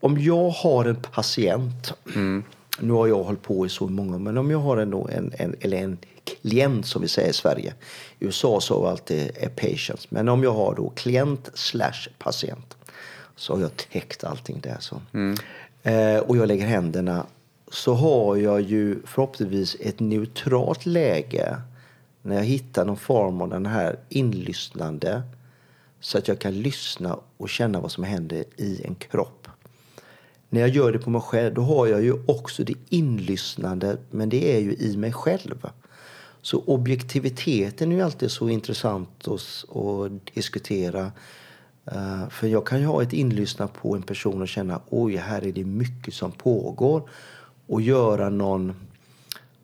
[0.00, 1.92] om jag har en patient,
[2.78, 5.56] nu har jag hållit på i så många, men om jag har en, en, en,
[5.60, 7.74] eller en klient som vi säger i Sverige.
[8.18, 12.76] I USA så är alltid är patients, men om jag har då klient slash patient
[13.36, 14.76] så har jag täckt allting där.
[14.80, 15.00] Så.
[15.82, 17.26] Eh, och jag lägger händerna
[17.70, 21.56] så har jag ju förhoppningsvis ett neutralt läge
[22.22, 25.22] när jag hittar någon form av den här inlyssnande
[26.00, 29.48] så att jag kan lyssna och känna vad som händer i en kropp.
[30.48, 34.28] När jag gör det på mig själv då har jag ju också det inlyssnande men
[34.28, 35.68] det är ju i mig själv.
[36.42, 41.12] Så objektiviteten är ju alltid så intressant att, att diskutera.
[41.86, 45.46] Eh, för jag kan ju ha ett inlyssna på en person och känna oj, här
[45.46, 47.08] är det mycket som pågår.
[47.66, 48.74] Och göra någon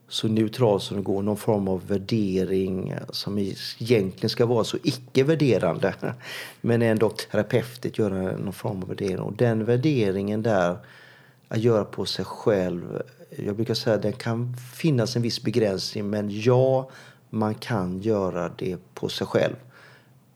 [0.08, 5.94] så neutral som det går, någon form av värdering som egentligen ska vara så icke-värderande.
[6.60, 9.18] Men ändå terapeutiskt göra någon form av värdering.
[9.18, 10.76] Och den värderingen där,
[11.48, 13.02] att göra på sig själv.
[13.36, 16.90] Jag brukar säga att det kan finnas en viss begränsning men ja,
[17.30, 19.54] man kan göra det på sig själv.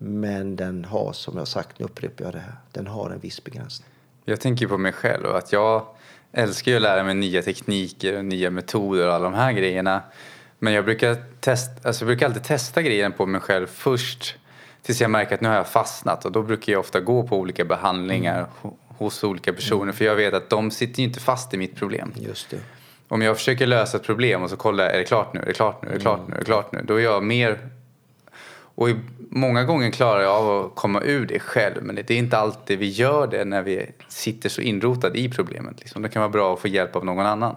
[0.05, 3.45] Men den har, som jag sagt, nu upprepar jag det här, den har en viss
[3.45, 3.89] begränsning.
[4.25, 5.87] Jag tänker på mig själv och att jag
[6.33, 10.03] älskar ju att lära mig nya tekniker och nya metoder och alla de här grejerna.
[10.59, 14.37] Men jag brukar, testa, alltså jag brukar alltid testa grejen på mig själv först
[14.83, 17.37] tills jag märker att nu har jag fastnat och då brukar jag ofta gå på
[17.39, 21.55] olika behandlingar ho- hos olika personer för jag vet att de sitter ju inte fast
[21.55, 22.13] i mitt problem.
[22.17, 22.59] Just det.
[23.09, 25.47] Om jag försöker lösa ett problem och så kollar jag, är det klart nu, är
[25.47, 26.83] det klart nu, är det klart nu, är det klart nu?
[26.85, 27.59] Då är jag mer...
[28.75, 28.97] Och i,
[29.31, 32.79] många gånger klarar jag av att komma ur det själv men det är inte alltid
[32.79, 35.81] vi gör det när vi sitter så inrotade i problemet.
[35.81, 36.03] Liksom.
[36.03, 37.57] Det kan vara bra att få hjälp av någon annan.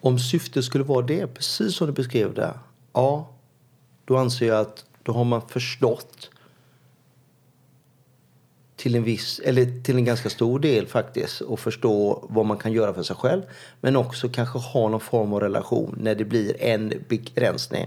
[0.00, 2.54] Om syftet skulle vara det, precis som du beskrev det,
[2.92, 3.28] ja,
[4.04, 6.30] då anser jag att då har man förstått
[8.76, 12.72] till en viss, eller till en ganska stor del faktiskt, och förstå vad man kan
[12.72, 13.42] göra för sig själv.
[13.80, 17.86] Men också kanske ha någon form av relation när det blir en begränsning.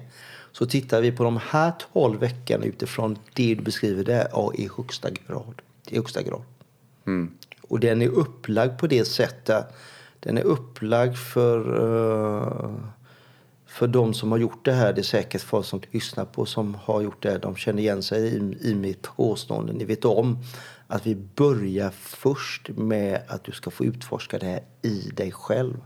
[0.52, 4.70] Så tittar vi på de här 12 veckorna utifrån det du beskriver där, ja, i
[4.78, 5.62] högsta grad.
[5.88, 6.42] I högsta grad.
[7.68, 9.66] Och den är upplagd på det sättet.
[10.20, 12.72] Den är upplagd för, eh,
[13.68, 14.94] för de som har gjort det här.
[14.94, 17.40] Det är säkert folk som lyssnar på som har gjort det här.
[17.40, 19.74] De känner igen sig i, i mitt påstående.
[19.74, 20.38] Ni vet om
[20.88, 25.78] att vi börjar först med att du ska få utforska det här i dig själv.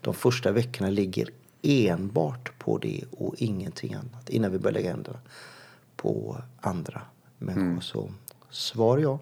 [0.00, 1.28] De första veckorna ligger
[1.62, 5.18] enbart på det och ingenting annat innan vi börjar lägga händerna
[5.96, 7.00] på andra
[7.38, 7.80] människor.
[7.80, 8.10] Så
[8.50, 9.18] svar ja.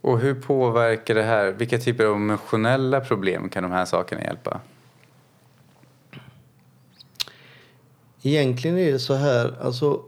[0.00, 4.60] Och hur påverkar det här, vilka typer av emotionella problem kan de här sakerna hjälpa?
[8.22, 10.02] Egentligen är det så här, alltså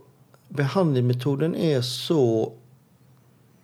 [0.48, 2.52] behandlingsmetoden är så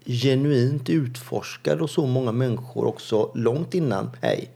[0.05, 4.51] genuint utforskad och så många människor också långt innan mig.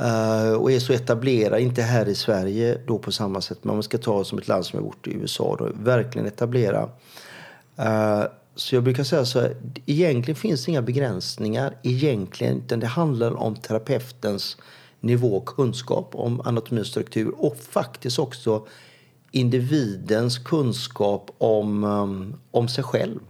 [0.00, 3.76] Eh, och är så etablerad, inte här i Sverige då på samma sätt, men om
[3.76, 6.88] man ska ta som ett land som är bort i USA, då, verkligen etablera.
[7.78, 9.56] Uh, så jag brukar säga så här,
[9.86, 14.56] egentligen finns det inga begränsningar egentligen, utan det handlar om terapeutens
[15.00, 18.66] nivå och kunskap om anatomi och struktur och faktiskt också
[19.30, 23.20] individens kunskap om, um, om sig själv.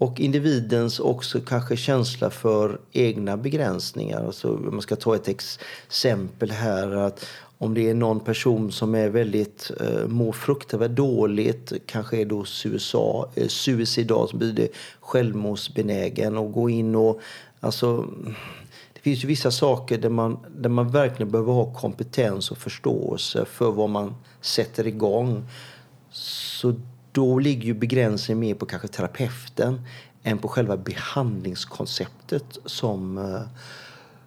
[0.00, 4.26] Och individens också kanske känsla för egna begränsningar.
[4.26, 6.96] Alltså, om man ska ta ett exempel här.
[6.96, 7.26] att
[7.58, 12.44] Om det är någon person som är väldigt, eh, mår fruktansvärt dåligt, kanske är då
[12.44, 14.68] suicida, eh, suicidal, så blir det
[15.00, 17.20] självmordsbenägen och gå in och
[17.60, 18.06] alltså
[18.94, 23.44] det finns ju vissa saker där man, där man verkligen behöver ha kompetens och förståelse
[23.44, 25.44] för vad man sätter igång.
[26.12, 26.74] Så
[27.12, 29.80] då ligger ju begränsningen mer på kanske terapeuten
[30.22, 33.40] än på själva behandlingskonceptet som eh,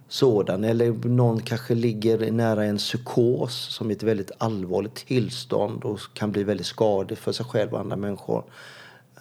[0.08, 0.64] sådan.
[0.64, 6.32] Eller någon kanske ligger nära en psykos som är ett väldigt allvarligt tillstånd och kan
[6.32, 8.44] bli väldigt skadlig för sig själv och andra människor.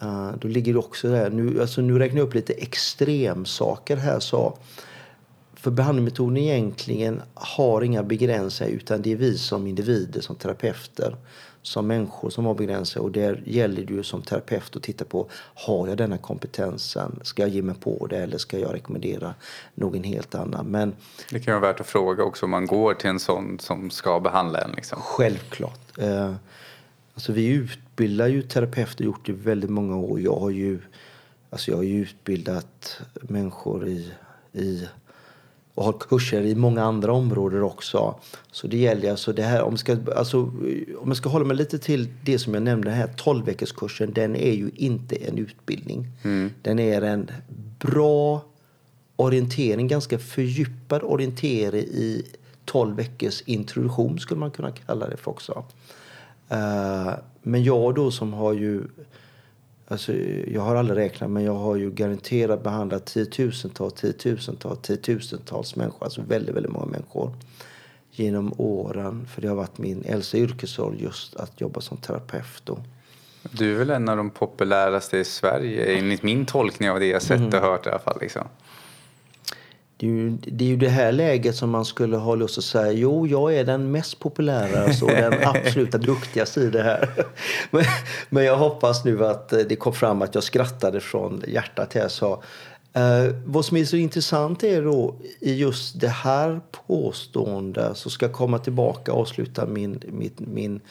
[0.01, 1.29] Eh, då ligger det också där.
[1.29, 4.19] Nu, alltså nu räknar jag upp lite extremsaker här.
[4.19, 4.57] Så,
[5.53, 11.15] för behandlingsmetoden egentligen har inga begränsningar utan det är vi som individer, som terapeuter
[11.63, 13.05] som människor som har begränsningar.
[13.05, 17.19] Och där gäller det ju som terapeut att titta på, har jag denna kompetensen?
[17.23, 19.33] Ska jag ge mig på det eller ska jag rekommendera
[19.75, 20.65] någon helt annan?
[20.65, 20.95] Men,
[21.29, 24.19] det kan vara värt att fråga också om man går till en sån som ska
[24.19, 24.71] behandla en.
[24.71, 24.99] Liksom.
[25.01, 25.97] Självklart.
[25.97, 26.33] Eh,
[27.13, 30.19] alltså vi utbildar ju terapeuter, gjort det i väldigt många år.
[30.19, 30.79] Jag har ju,
[31.49, 34.11] alltså jag har ju utbildat människor i,
[34.51, 34.87] i
[35.75, 38.15] och har kurser i många andra områden också.
[38.51, 40.41] Så det gäller alltså det här, om jag ska, alltså,
[40.97, 44.13] om jag ska hålla mig lite till det som jag nämnde här, 12 veckors kursen,
[44.13, 46.07] den är ju inte en utbildning.
[46.23, 46.51] Mm.
[46.61, 47.31] Den är en
[47.79, 48.41] bra
[49.15, 52.25] orientering, ganska fördjupad orientering i
[52.65, 55.65] 12 veckors introduktion skulle man kunna kalla det för också.
[56.51, 58.83] Uh, men jag då som har ju
[59.87, 60.13] Alltså,
[60.47, 66.03] jag har aldrig räknat, men jag har ju garanterat behandlat tiotusentals, tiotusentals, tiotusentals människor.
[66.05, 67.33] Alltså väldigt, väldigt många människor
[68.11, 69.27] genom åren.
[69.27, 72.61] För det har varit min äldsta yrkesroll just att jobba som terapeut.
[72.63, 72.79] Då.
[73.51, 77.21] Du är väl en av de populäraste i Sverige, enligt min tolkning av det jag
[77.21, 77.61] sett och mm.
[77.61, 78.17] hört i alla fall.
[78.21, 78.47] Liksom.
[80.03, 82.63] Det är, ju, det är ju det här läget som man skulle ha lust att
[82.63, 87.09] säga jo, jag är den mest populära och den absoluta duktigaste i det här.
[87.71, 87.83] Men,
[88.29, 92.07] men, jag hoppas nu att det kom fram att jag skrattade från hjärtat här.
[92.07, 92.43] Så,
[92.93, 98.25] eh, vad som är så intressant är då i just det här påståendet så ska
[98.25, 100.81] jag komma tillbaka och avsluta min, mitt, min,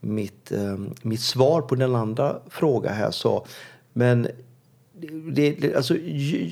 [0.00, 3.10] mitt, eh, mitt svar på den andra frågan här.
[3.10, 3.46] Så,
[3.92, 4.28] men
[5.32, 5.96] det, alltså,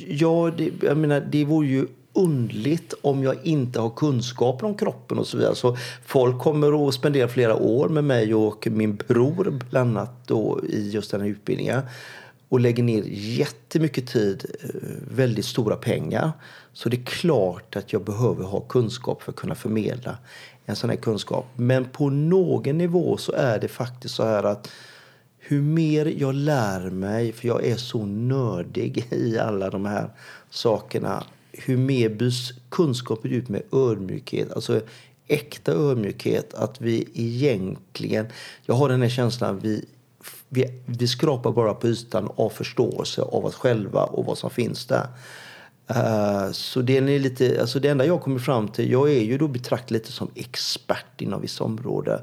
[0.07, 5.18] ja, det, jag menar, det vore ju undligt om jag inte har kunskap om kroppen
[5.18, 5.55] och så vidare.
[5.55, 10.61] Så folk kommer att spendera flera år med mig och min bror bland annat då
[10.68, 11.83] i just den här utbildningen
[12.49, 14.68] och lägger ner jättemycket tid, eh,
[15.14, 16.33] väldigt stora pengar.
[16.73, 20.18] Så det är klart att jag behöver ha kunskap för att kunna förmedla
[20.66, 21.46] en sån här kunskap.
[21.57, 24.70] Men på någon nivå så är det faktiskt så här att
[25.38, 30.11] hur mer jag lär mig, för jag är så nördig i alla de här
[30.51, 31.25] sakerna,
[31.64, 32.53] hur mer byts
[33.23, 34.81] ut med ödmjukhet, alltså
[35.27, 38.27] äkta ödmjukhet, att vi egentligen,
[38.66, 39.85] jag har den här känslan, vi,
[40.49, 44.87] vi, vi skrapar bara på ytan av förståelse av oss själva och vad som finns
[44.87, 45.07] där.
[45.90, 49.38] Uh, så det, är lite, alltså det enda jag kommer fram till, jag är ju
[49.38, 52.20] då betraktad lite som expert inom vissa områden.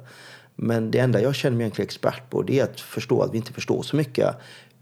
[0.55, 3.37] Men det enda jag känner mig egentligen expert på det är att förstå att vi
[3.37, 4.35] inte förstår så mycket.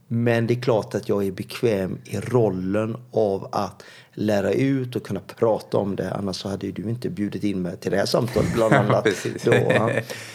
[0.07, 5.05] Men det är klart att jag är bekväm i rollen av att lära ut och
[5.05, 6.11] kunna prata om det.
[6.11, 9.07] Annars så hade du inte bjudit in mig till det här samtalet bland annat.
[9.43, 9.91] då,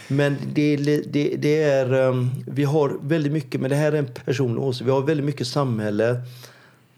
[0.08, 4.08] Men det, det, det, är, um, vi har väldigt mycket, men det här är en
[4.24, 4.86] personlig åsikt.
[4.86, 6.20] Vi har väldigt mycket samhälle,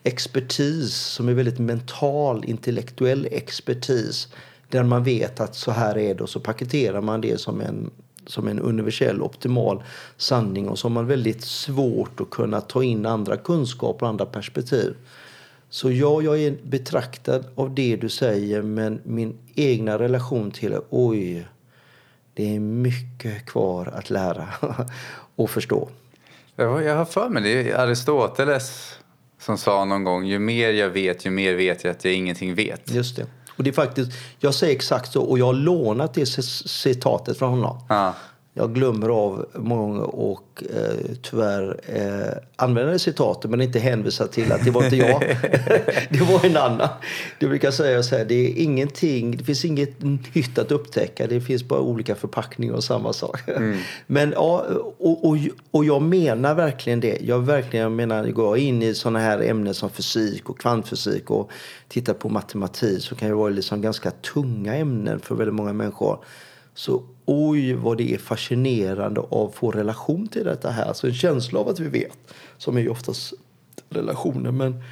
[0.03, 4.29] expertis som är väldigt mental, intellektuell expertis.
[4.69, 7.91] Där man vet att så här är det och så paketerar man det som en
[8.27, 9.83] som en universell optimal
[10.17, 14.95] sanning och så har väldigt svårt att kunna ta in andra kunskaper och andra perspektiv.
[15.71, 20.81] Så ja, jag är betraktad av det du säger men min egna relation till det,
[20.91, 21.49] oj,
[22.35, 24.49] det är mycket kvar att lära
[25.37, 25.89] och förstå.
[26.57, 28.99] Jag har för mig det, Aristoteles
[29.39, 32.55] som sa någon gång ju mer jag vet, ju mer vet jag att jag ingenting
[32.55, 32.91] vet.
[32.91, 33.27] Just det.
[33.57, 37.51] Och det är faktiskt, jag säger exakt så och jag har lånat det citatet från
[37.51, 37.81] honom.
[37.89, 38.15] Ja.
[38.55, 44.53] Jag glömmer av många gånger och eh, tyvärr eh, använder citatet men inte hänvisar till
[44.53, 45.21] att det var inte jag.
[46.11, 46.89] det var en annan.
[47.39, 51.27] Du brukar säga så här, det är ingenting, det finns inget nytt att upptäcka.
[51.27, 53.49] Det finns bara olika förpackningar av samma sak.
[53.49, 53.79] Mm.
[54.07, 54.67] men ja,
[54.99, 55.37] och, och,
[55.71, 57.19] och jag menar verkligen det.
[57.21, 61.31] Jag verkligen jag menar, går jag in i sådana här ämnen som fysik och kvantfysik
[61.31, 61.51] och
[61.89, 66.19] tittar på matematik så kan det vara liksom ganska tunga ämnen för väldigt många människor.
[66.75, 70.93] Så oj vad det är fascinerande att få relation till detta här.
[70.93, 72.19] Så en känsla av att vi vet,
[72.59, 73.35] som är ju oftast
[73.89, 74.57] relationen.
[74.57, 74.83] Men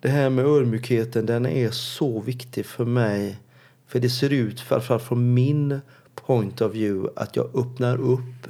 [0.00, 3.38] det här med ödmjukheten, den är så viktig för mig.
[3.86, 5.80] För det ser ut, framförallt från min
[6.14, 8.46] point of view, att jag öppnar upp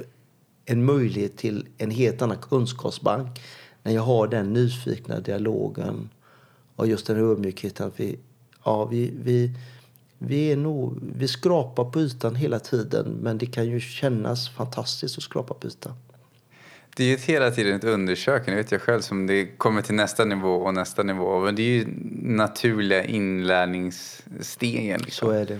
[0.65, 3.41] en möjlighet till en helt annan kunskapsbank
[3.83, 6.09] när jag har den nyfikna dialogen
[6.75, 7.87] och just den ödmjukheten.
[7.87, 8.19] Att vi,
[8.63, 9.51] ja, vi, vi,
[10.23, 15.17] vi, är nog, vi skrapar på ytan hela tiden men det kan ju kännas fantastiskt
[15.17, 15.93] att skrapa på ytan.
[16.95, 20.25] Det är ju hela tiden ett undersökande, vet jag själv, som det kommer till nästa
[20.25, 21.39] nivå och nästa nivå.
[21.39, 21.85] Men det är ju
[22.21, 25.01] naturliga inlärningsstegen.
[25.01, 25.27] Liksom.
[25.27, 25.59] Så är det.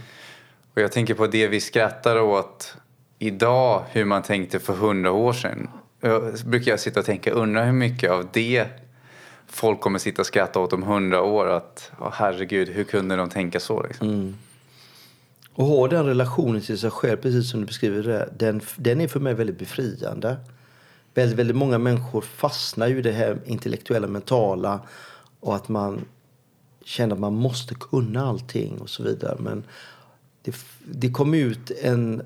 [0.74, 2.76] Och jag tänker på det vi skrattar åt
[3.20, 5.70] idag, hur man tänkte för hundra år sedan.
[6.01, 8.66] Jag brukar jag sitta och tänka, undrar hur mycket av det
[9.47, 11.47] folk kommer sitta och skratta åt om hundra år.
[11.47, 13.84] Att oh, herregud, hur kunde de tänka så?
[13.84, 14.07] Liksom?
[14.07, 14.36] Mm.
[15.54, 19.08] Och ha den relationen till sig själv, precis som du beskriver det, den, den är
[19.08, 20.38] för mig väldigt befriande.
[21.14, 24.80] Väldigt, väldigt många människor fastnar ju i det här intellektuella, mentala
[25.39, 26.06] och att man
[26.86, 29.36] känner att man måste kunna allting och så vidare.
[29.39, 29.64] Men
[30.41, 32.22] det, det kom ut en,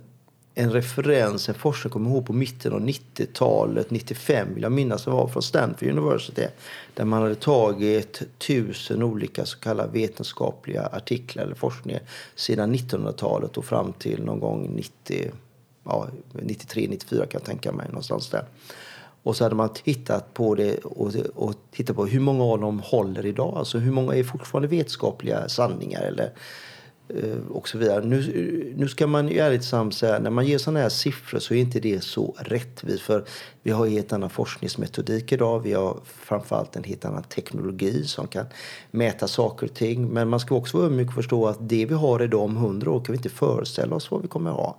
[0.57, 5.11] en referens, en forskare kommer ihåg på mitten av 90-talet, 95 vill jag minnas det
[5.11, 6.47] var, från Stanford University.
[6.93, 12.01] Där man hade tagit tusen olika så kallade vetenskapliga artiklar eller forskningar
[12.35, 15.31] sedan 1900-talet och fram till någon gång 90,
[15.83, 18.45] ja, 93, 94 kan jag tänka mig någonstans där.
[19.23, 22.79] Och så hade man tittat på det och, och tittat på hur många av dem
[22.79, 23.57] håller idag.
[23.57, 26.31] Alltså hur många är fortfarande vetenskapliga sanningar eller
[27.09, 28.05] Eh, och så vidare.
[28.05, 31.53] Nu, nu ska man ju ärligt sagt säga, när man ger sådana här siffror så
[31.53, 33.01] är inte det så rättvist.
[33.03, 33.25] För
[33.63, 35.59] vi har en helt annan forskningsmetodik idag.
[35.59, 38.45] Vi har framförallt en helt annan teknologi som kan
[38.91, 40.07] mäta saker och ting.
[40.07, 42.91] Men man ska också vara ödmjuk och förstå att det vi har idag om hundra
[42.91, 44.77] år kan vi inte föreställa oss vad vi kommer att ha.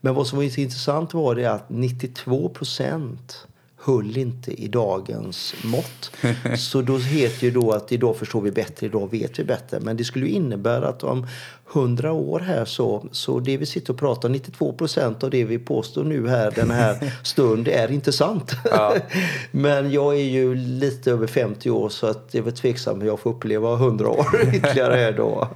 [0.00, 3.46] Men vad som var intressant var det att 92 procent
[3.78, 6.10] höll inte i dagens mått.
[6.58, 9.80] Så då heter ju då att idag förstår vi bättre, idag vet vi bättre.
[9.80, 11.26] Men det skulle ju innebära att om
[11.64, 15.58] hundra år här så, så det vi sitter och pratar, 92 procent av det vi
[15.58, 18.52] påstår nu här den här stund är inte sant.
[18.64, 18.96] Ja.
[19.50, 23.06] Men jag är ju lite över 50 år så att det är väl tveksamt hur
[23.06, 25.48] jag får uppleva 100 år ytterligare då.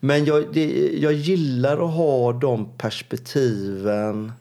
[0.00, 4.32] Men jag, det, jag gillar att ha de perspektiven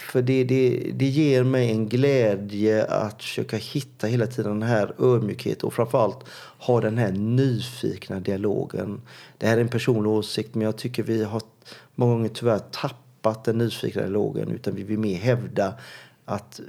[0.00, 4.94] för det, det, det ger mig en glädje att försöka hitta hela tiden den här
[4.98, 6.24] ödmjukheten och framförallt
[6.58, 9.02] ha den här nyfikna dialogen.
[9.38, 11.42] Det här är en personlig åsikt men jag tycker vi har
[11.94, 15.74] många gånger tyvärr tappat den nyfikna dialogen utan vi vill mer hävda
[16.24, 16.64] att eh,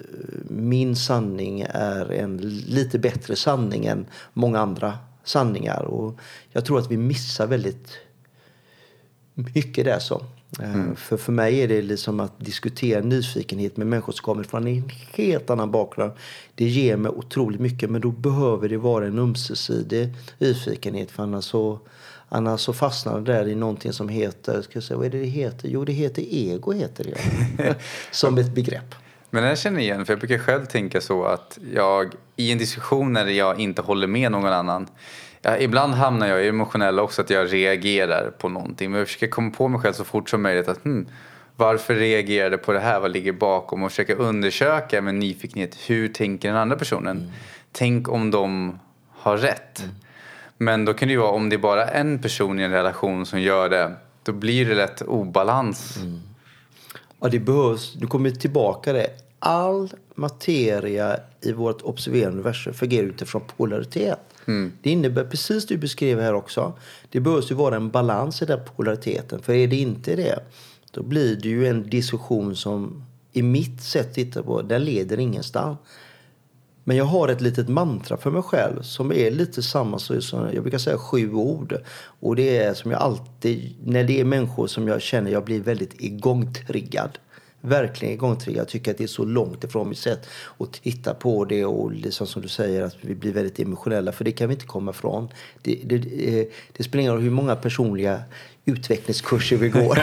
[0.50, 5.82] min sanning är en lite bättre sanning än många andra sanningar.
[5.82, 6.20] Och
[6.50, 7.98] jag tror att vi missar väldigt
[9.34, 10.00] mycket där.
[10.00, 10.26] så.
[10.60, 10.96] Eh, mm.
[10.96, 14.90] För, för mig är det liksom att diskutera nyfikenhet med människor som kommer från en
[15.14, 16.12] helt annan bakgrund.
[16.56, 21.46] Det ger mig otroligt mycket men då behöver det vara en ömsesidig nyfikenhet för annars
[21.46, 21.80] så,
[22.30, 25.20] annars så fastnar det där i någonting som heter, ska jag säga, vad är det
[25.20, 25.70] det heter?
[25.70, 27.76] Jo det heter ego heter det.
[28.12, 28.96] som ett begrepp.
[29.30, 33.14] Men jag känner igen, för jag brukar själv tänka så att jag i en diskussion
[33.14, 34.88] när jag inte håller med någon annan
[35.42, 38.92] Ja, ibland hamnar jag i emotionell också, att jag reagerar på någonting.
[38.92, 41.08] Men jag försöker komma på mig själv så fort som möjligt att hmm,
[41.56, 43.00] varför reagerade på det här?
[43.00, 43.84] Vad ligger bakom?
[43.84, 47.18] Och försöka undersöka med nyfikenhet, hur tänker den andra personen?
[47.18, 47.32] Mm.
[47.72, 48.80] Tänk om de
[49.10, 49.80] har rätt.
[49.80, 49.96] Mm.
[50.58, 53.26] Men då kan det ju vara om det är bara en person i en relation
[53.26, 53.92] som gör det,
[54.24, 55.98] då blir det lätt obalans.
[55.98, 56.20] Mm.
[57.20, 57.96] Ja, det behövs.
[57.96, 59.08] Nu kommer tillbaka det.
[59.44, 64.20] All materia i vårt observerande universum fungerar utifrån polaritet.
[64.48, 64.72] Mm.
[64.82, 66.74] Det innebär precis det du beskrev här också.
[67.10, 69.42] Det behövs ju vara en balans i den polariteten.
[69.42, 70.40] För är det inte det,
[70.92, 75.20] då blir det ju en diskussion som i mitt sätt att titta på, den leder
[75.20, 75.78] ingenstans.
[76.84, 80.62] Men jag har ett litet mantra för mig själv som är lite samma som jag
[80.62, 81.78] brukar säga sju ord.
[82.04, 85.62] Och det är som jag alltid, när det är människor som jag känner jag blir
[85.62, 87.20] väldigt igångtriggad
[87.62, 88.62] verkligen igångtriggad.
[88.62, 91.92] Jag tycker att det är så långt ifrån mitt sätt att titta på det och
[91.92, 94.92] liksom som du säger att vi blir väldigt emotionella för det kan vi inte komma
[94.92, 95.30] ifrån.
[95.62, 98.24] Det, det, det, det spelar ingen roll hur många personliga
[98.66, 100.00] utvecklingskurser vi går.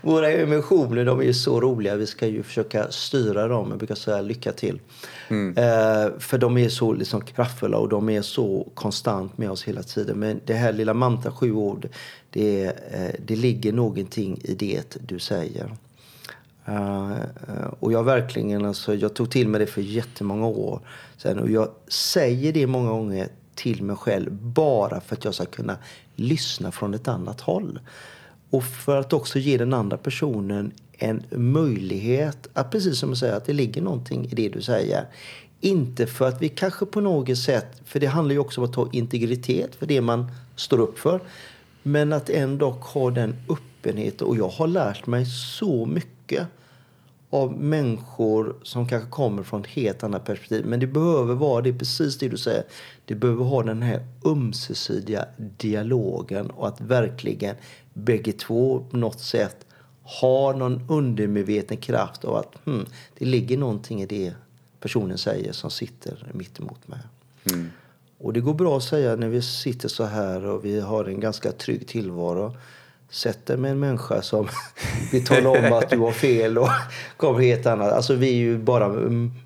[0.06, 1.96] Våra emotioner de är ju så roliga.
[1.96, 3.70] Vi ska ju försöka styra dem.
[3.70, 4.80] Jag brukar säga lycka till.
[5.28, 5.56] Mm.
[5.58, 9.82] Eh, för de är så liksom kraftfulla och de är så konstant med oss hela
[9.82, 10.18] tiden.
[10.18, 11.88] Men det här lilla mantra, sju ord,
[12.30, 15.76] det, eh, det ligger någonting i det du säger.
[16.68, 17.16] Uh,
[17.80, 20.80] och jag verkligen, alltså, jag tog till mig det för jättemånga år
[21.16, 25.44] sedan och jag säger det många gånger till mig själv bara för att jag ska
[25.44, 25.76] kunna
[26.16, 27.80] lyssna från ett annat håll.
[28.50, 33.36] Och för att också ge den andra personen en möjlighet att, precis som du säger,
[33.36, 35.06] att det ligger någonting i det du säger.
[35.60, 38.74] Inte för att vi kanske på något sätt, för det handlar ju också om att
[38.74, 40.26] ha integritet för det man
[40.56, 41.20] står upp för.
[41.82, 44.26] Men att ändå ha den öppenheten.
[44.26, 46.46] Och jag har lärt mig så mycket
[47.34, 50.66] av människor som kanske kommer från ett helt annat perspektiv.
[50.66, 52.64] Men det behöver vara det precis det du säger.
[53.04, 57.56] Det behöver ha den här ömsesidiga dialogen och att verkligen
[57.94, 59.66] bägge två på något sätt
[60.02, 62.86] har någon undermedveten kraft av att hmm,
[63.18, 64.34] det ligger någonting i det
[64.80, 67.00] personen säger som sitter mitt emot mig.
[67.44, 67.70] Mm.
[68.18, 71.20] Och det går bra att säga när vi sitter så här och vi har en
[71.20, 72.56] ganska trygg tillvaro
[73.10, 74.48] sätter med en människa som
[75.12, 76.68] vill tala om att du har fel och
[77.16, 77.92] kommer helt annat.
[77.92, 78.88] Alltså vi är ju bara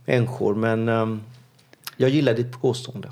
[0.05, 1.23] människor men um,
[1.97, 3.11] jag gillar ditt påstående.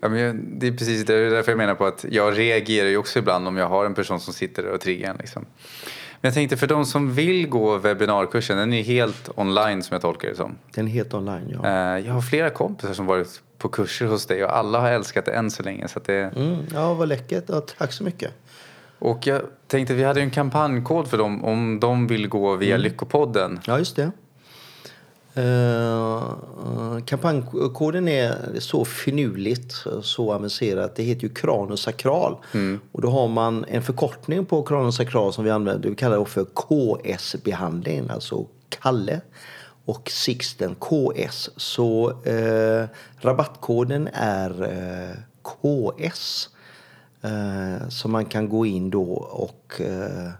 [0.00, 2.96] Ja, men det är precis det är därför jag menar på att jag reagerar ju
[2.96, 5.16] också ibland om jag har en person som sitter och triggar en.
[5.16, 5.46] Liksom.
[6.20, 10.02] Men jag tänkte för de som vill gå webbinarkursen, den är helt online som jag
[10.02, 10.58] tolkar det som.
[10.74, 11.68] Den är helt online, ja.
[11.68, 15.24] Eh, jag har flera kompisar som varit på kurser hos dig och alla har älskat
[15.24, 15.88] det än så länge.
[15.88, 16.32] Så det...
[16.36, 17.44] Mm, ja, vad läckert.
[17.46, 18.32] Ja, tack så mycket.
[19.02, 22.82] Och jag tänkte, vi hade en kampanjkod för dem om de vill gå via mm.
[22.82, 23.60] Lyckopodden.
[23.64, 24.10] Ja, just det.
[25.36, 30.96] Uh, kampanjkoden är så finurligt, så avancerat.
[30.96, 32.36] Det heter ju kranosakral.
[32.54, 32.80] Mm.
[32.92, 35.88] Och då har man en förkortning på kranosakral som vi använder.
[35.88, 39.20] Vi kallar det för KS-behandling, alltså Kalle
[39.84, 41.50] och Sixten KS.
[41.56, 42.86] Så uh,
[43.20, 46.48] rabattkoden är uh, KS.
[47.22, 50.30] Eh, så man kan gå in då och eh,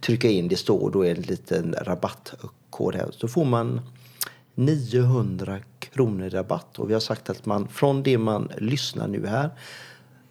[0.00, 0.48] trycka in.
[0.48, 3.08] Det står då en liten rabattkod här.
[3.10, 3.80] Så får man
[4.54, 6.78] 900 kronor rabatt.
[6.78, 9.50] Och vi har sagt att man från det man lyssnar nu här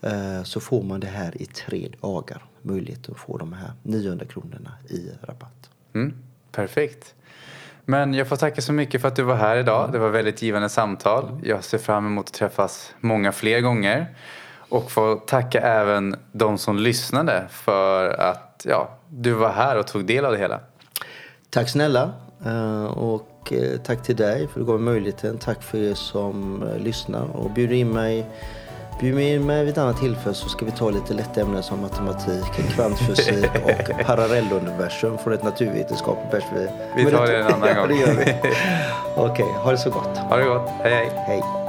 [0.02, 2.46] eh, så får man det här i tre dagar.
[2.62, 5.70] Möjlighet att få de här 900 kronorna i rabatt.
[5.94, 6.14] Mm,
[6.52, 7.16] perfekt.
[7.86, 9.92] Men jag får tacka så mycket för att du var här idag.
[9.92, 11.42] Det var väldigt givande samtal.
[11.44, 14.16] Jag ser fram emot att träffas många fler gånger.
[14.76, 20.06] Och få tacka även de som lyssnade för att ja, du var här och tog
[20.06, 20.60] del av det hela.
[21.50, 22.12] Tack snälla.
[22.46, 25.38] Eh, och eh, tack till dig för att du gav mig möjligheten.
[25.38, 28.26] Tack för er som eh, lyssnar och bjuder in mig
[29.00, 31.82] Bjud in mig vid ett annat tillfälle så ska vi ta lite lätta ämnen som
[31.82, 36.70] matematik, kvantfysik och parallelluniversum från ett naturvetenskapligt perspektiv.
[36.96, 37.88] Vi tar det en annan gång.
[37.88, 38.22] det gör vi.
[39.16, 40.18] Okej, okay, ha det så gott.
[40.18, 40.70] Ha det gott.
[40.84, 41.12] Hej hej.
[41.28, 41.65] Hej.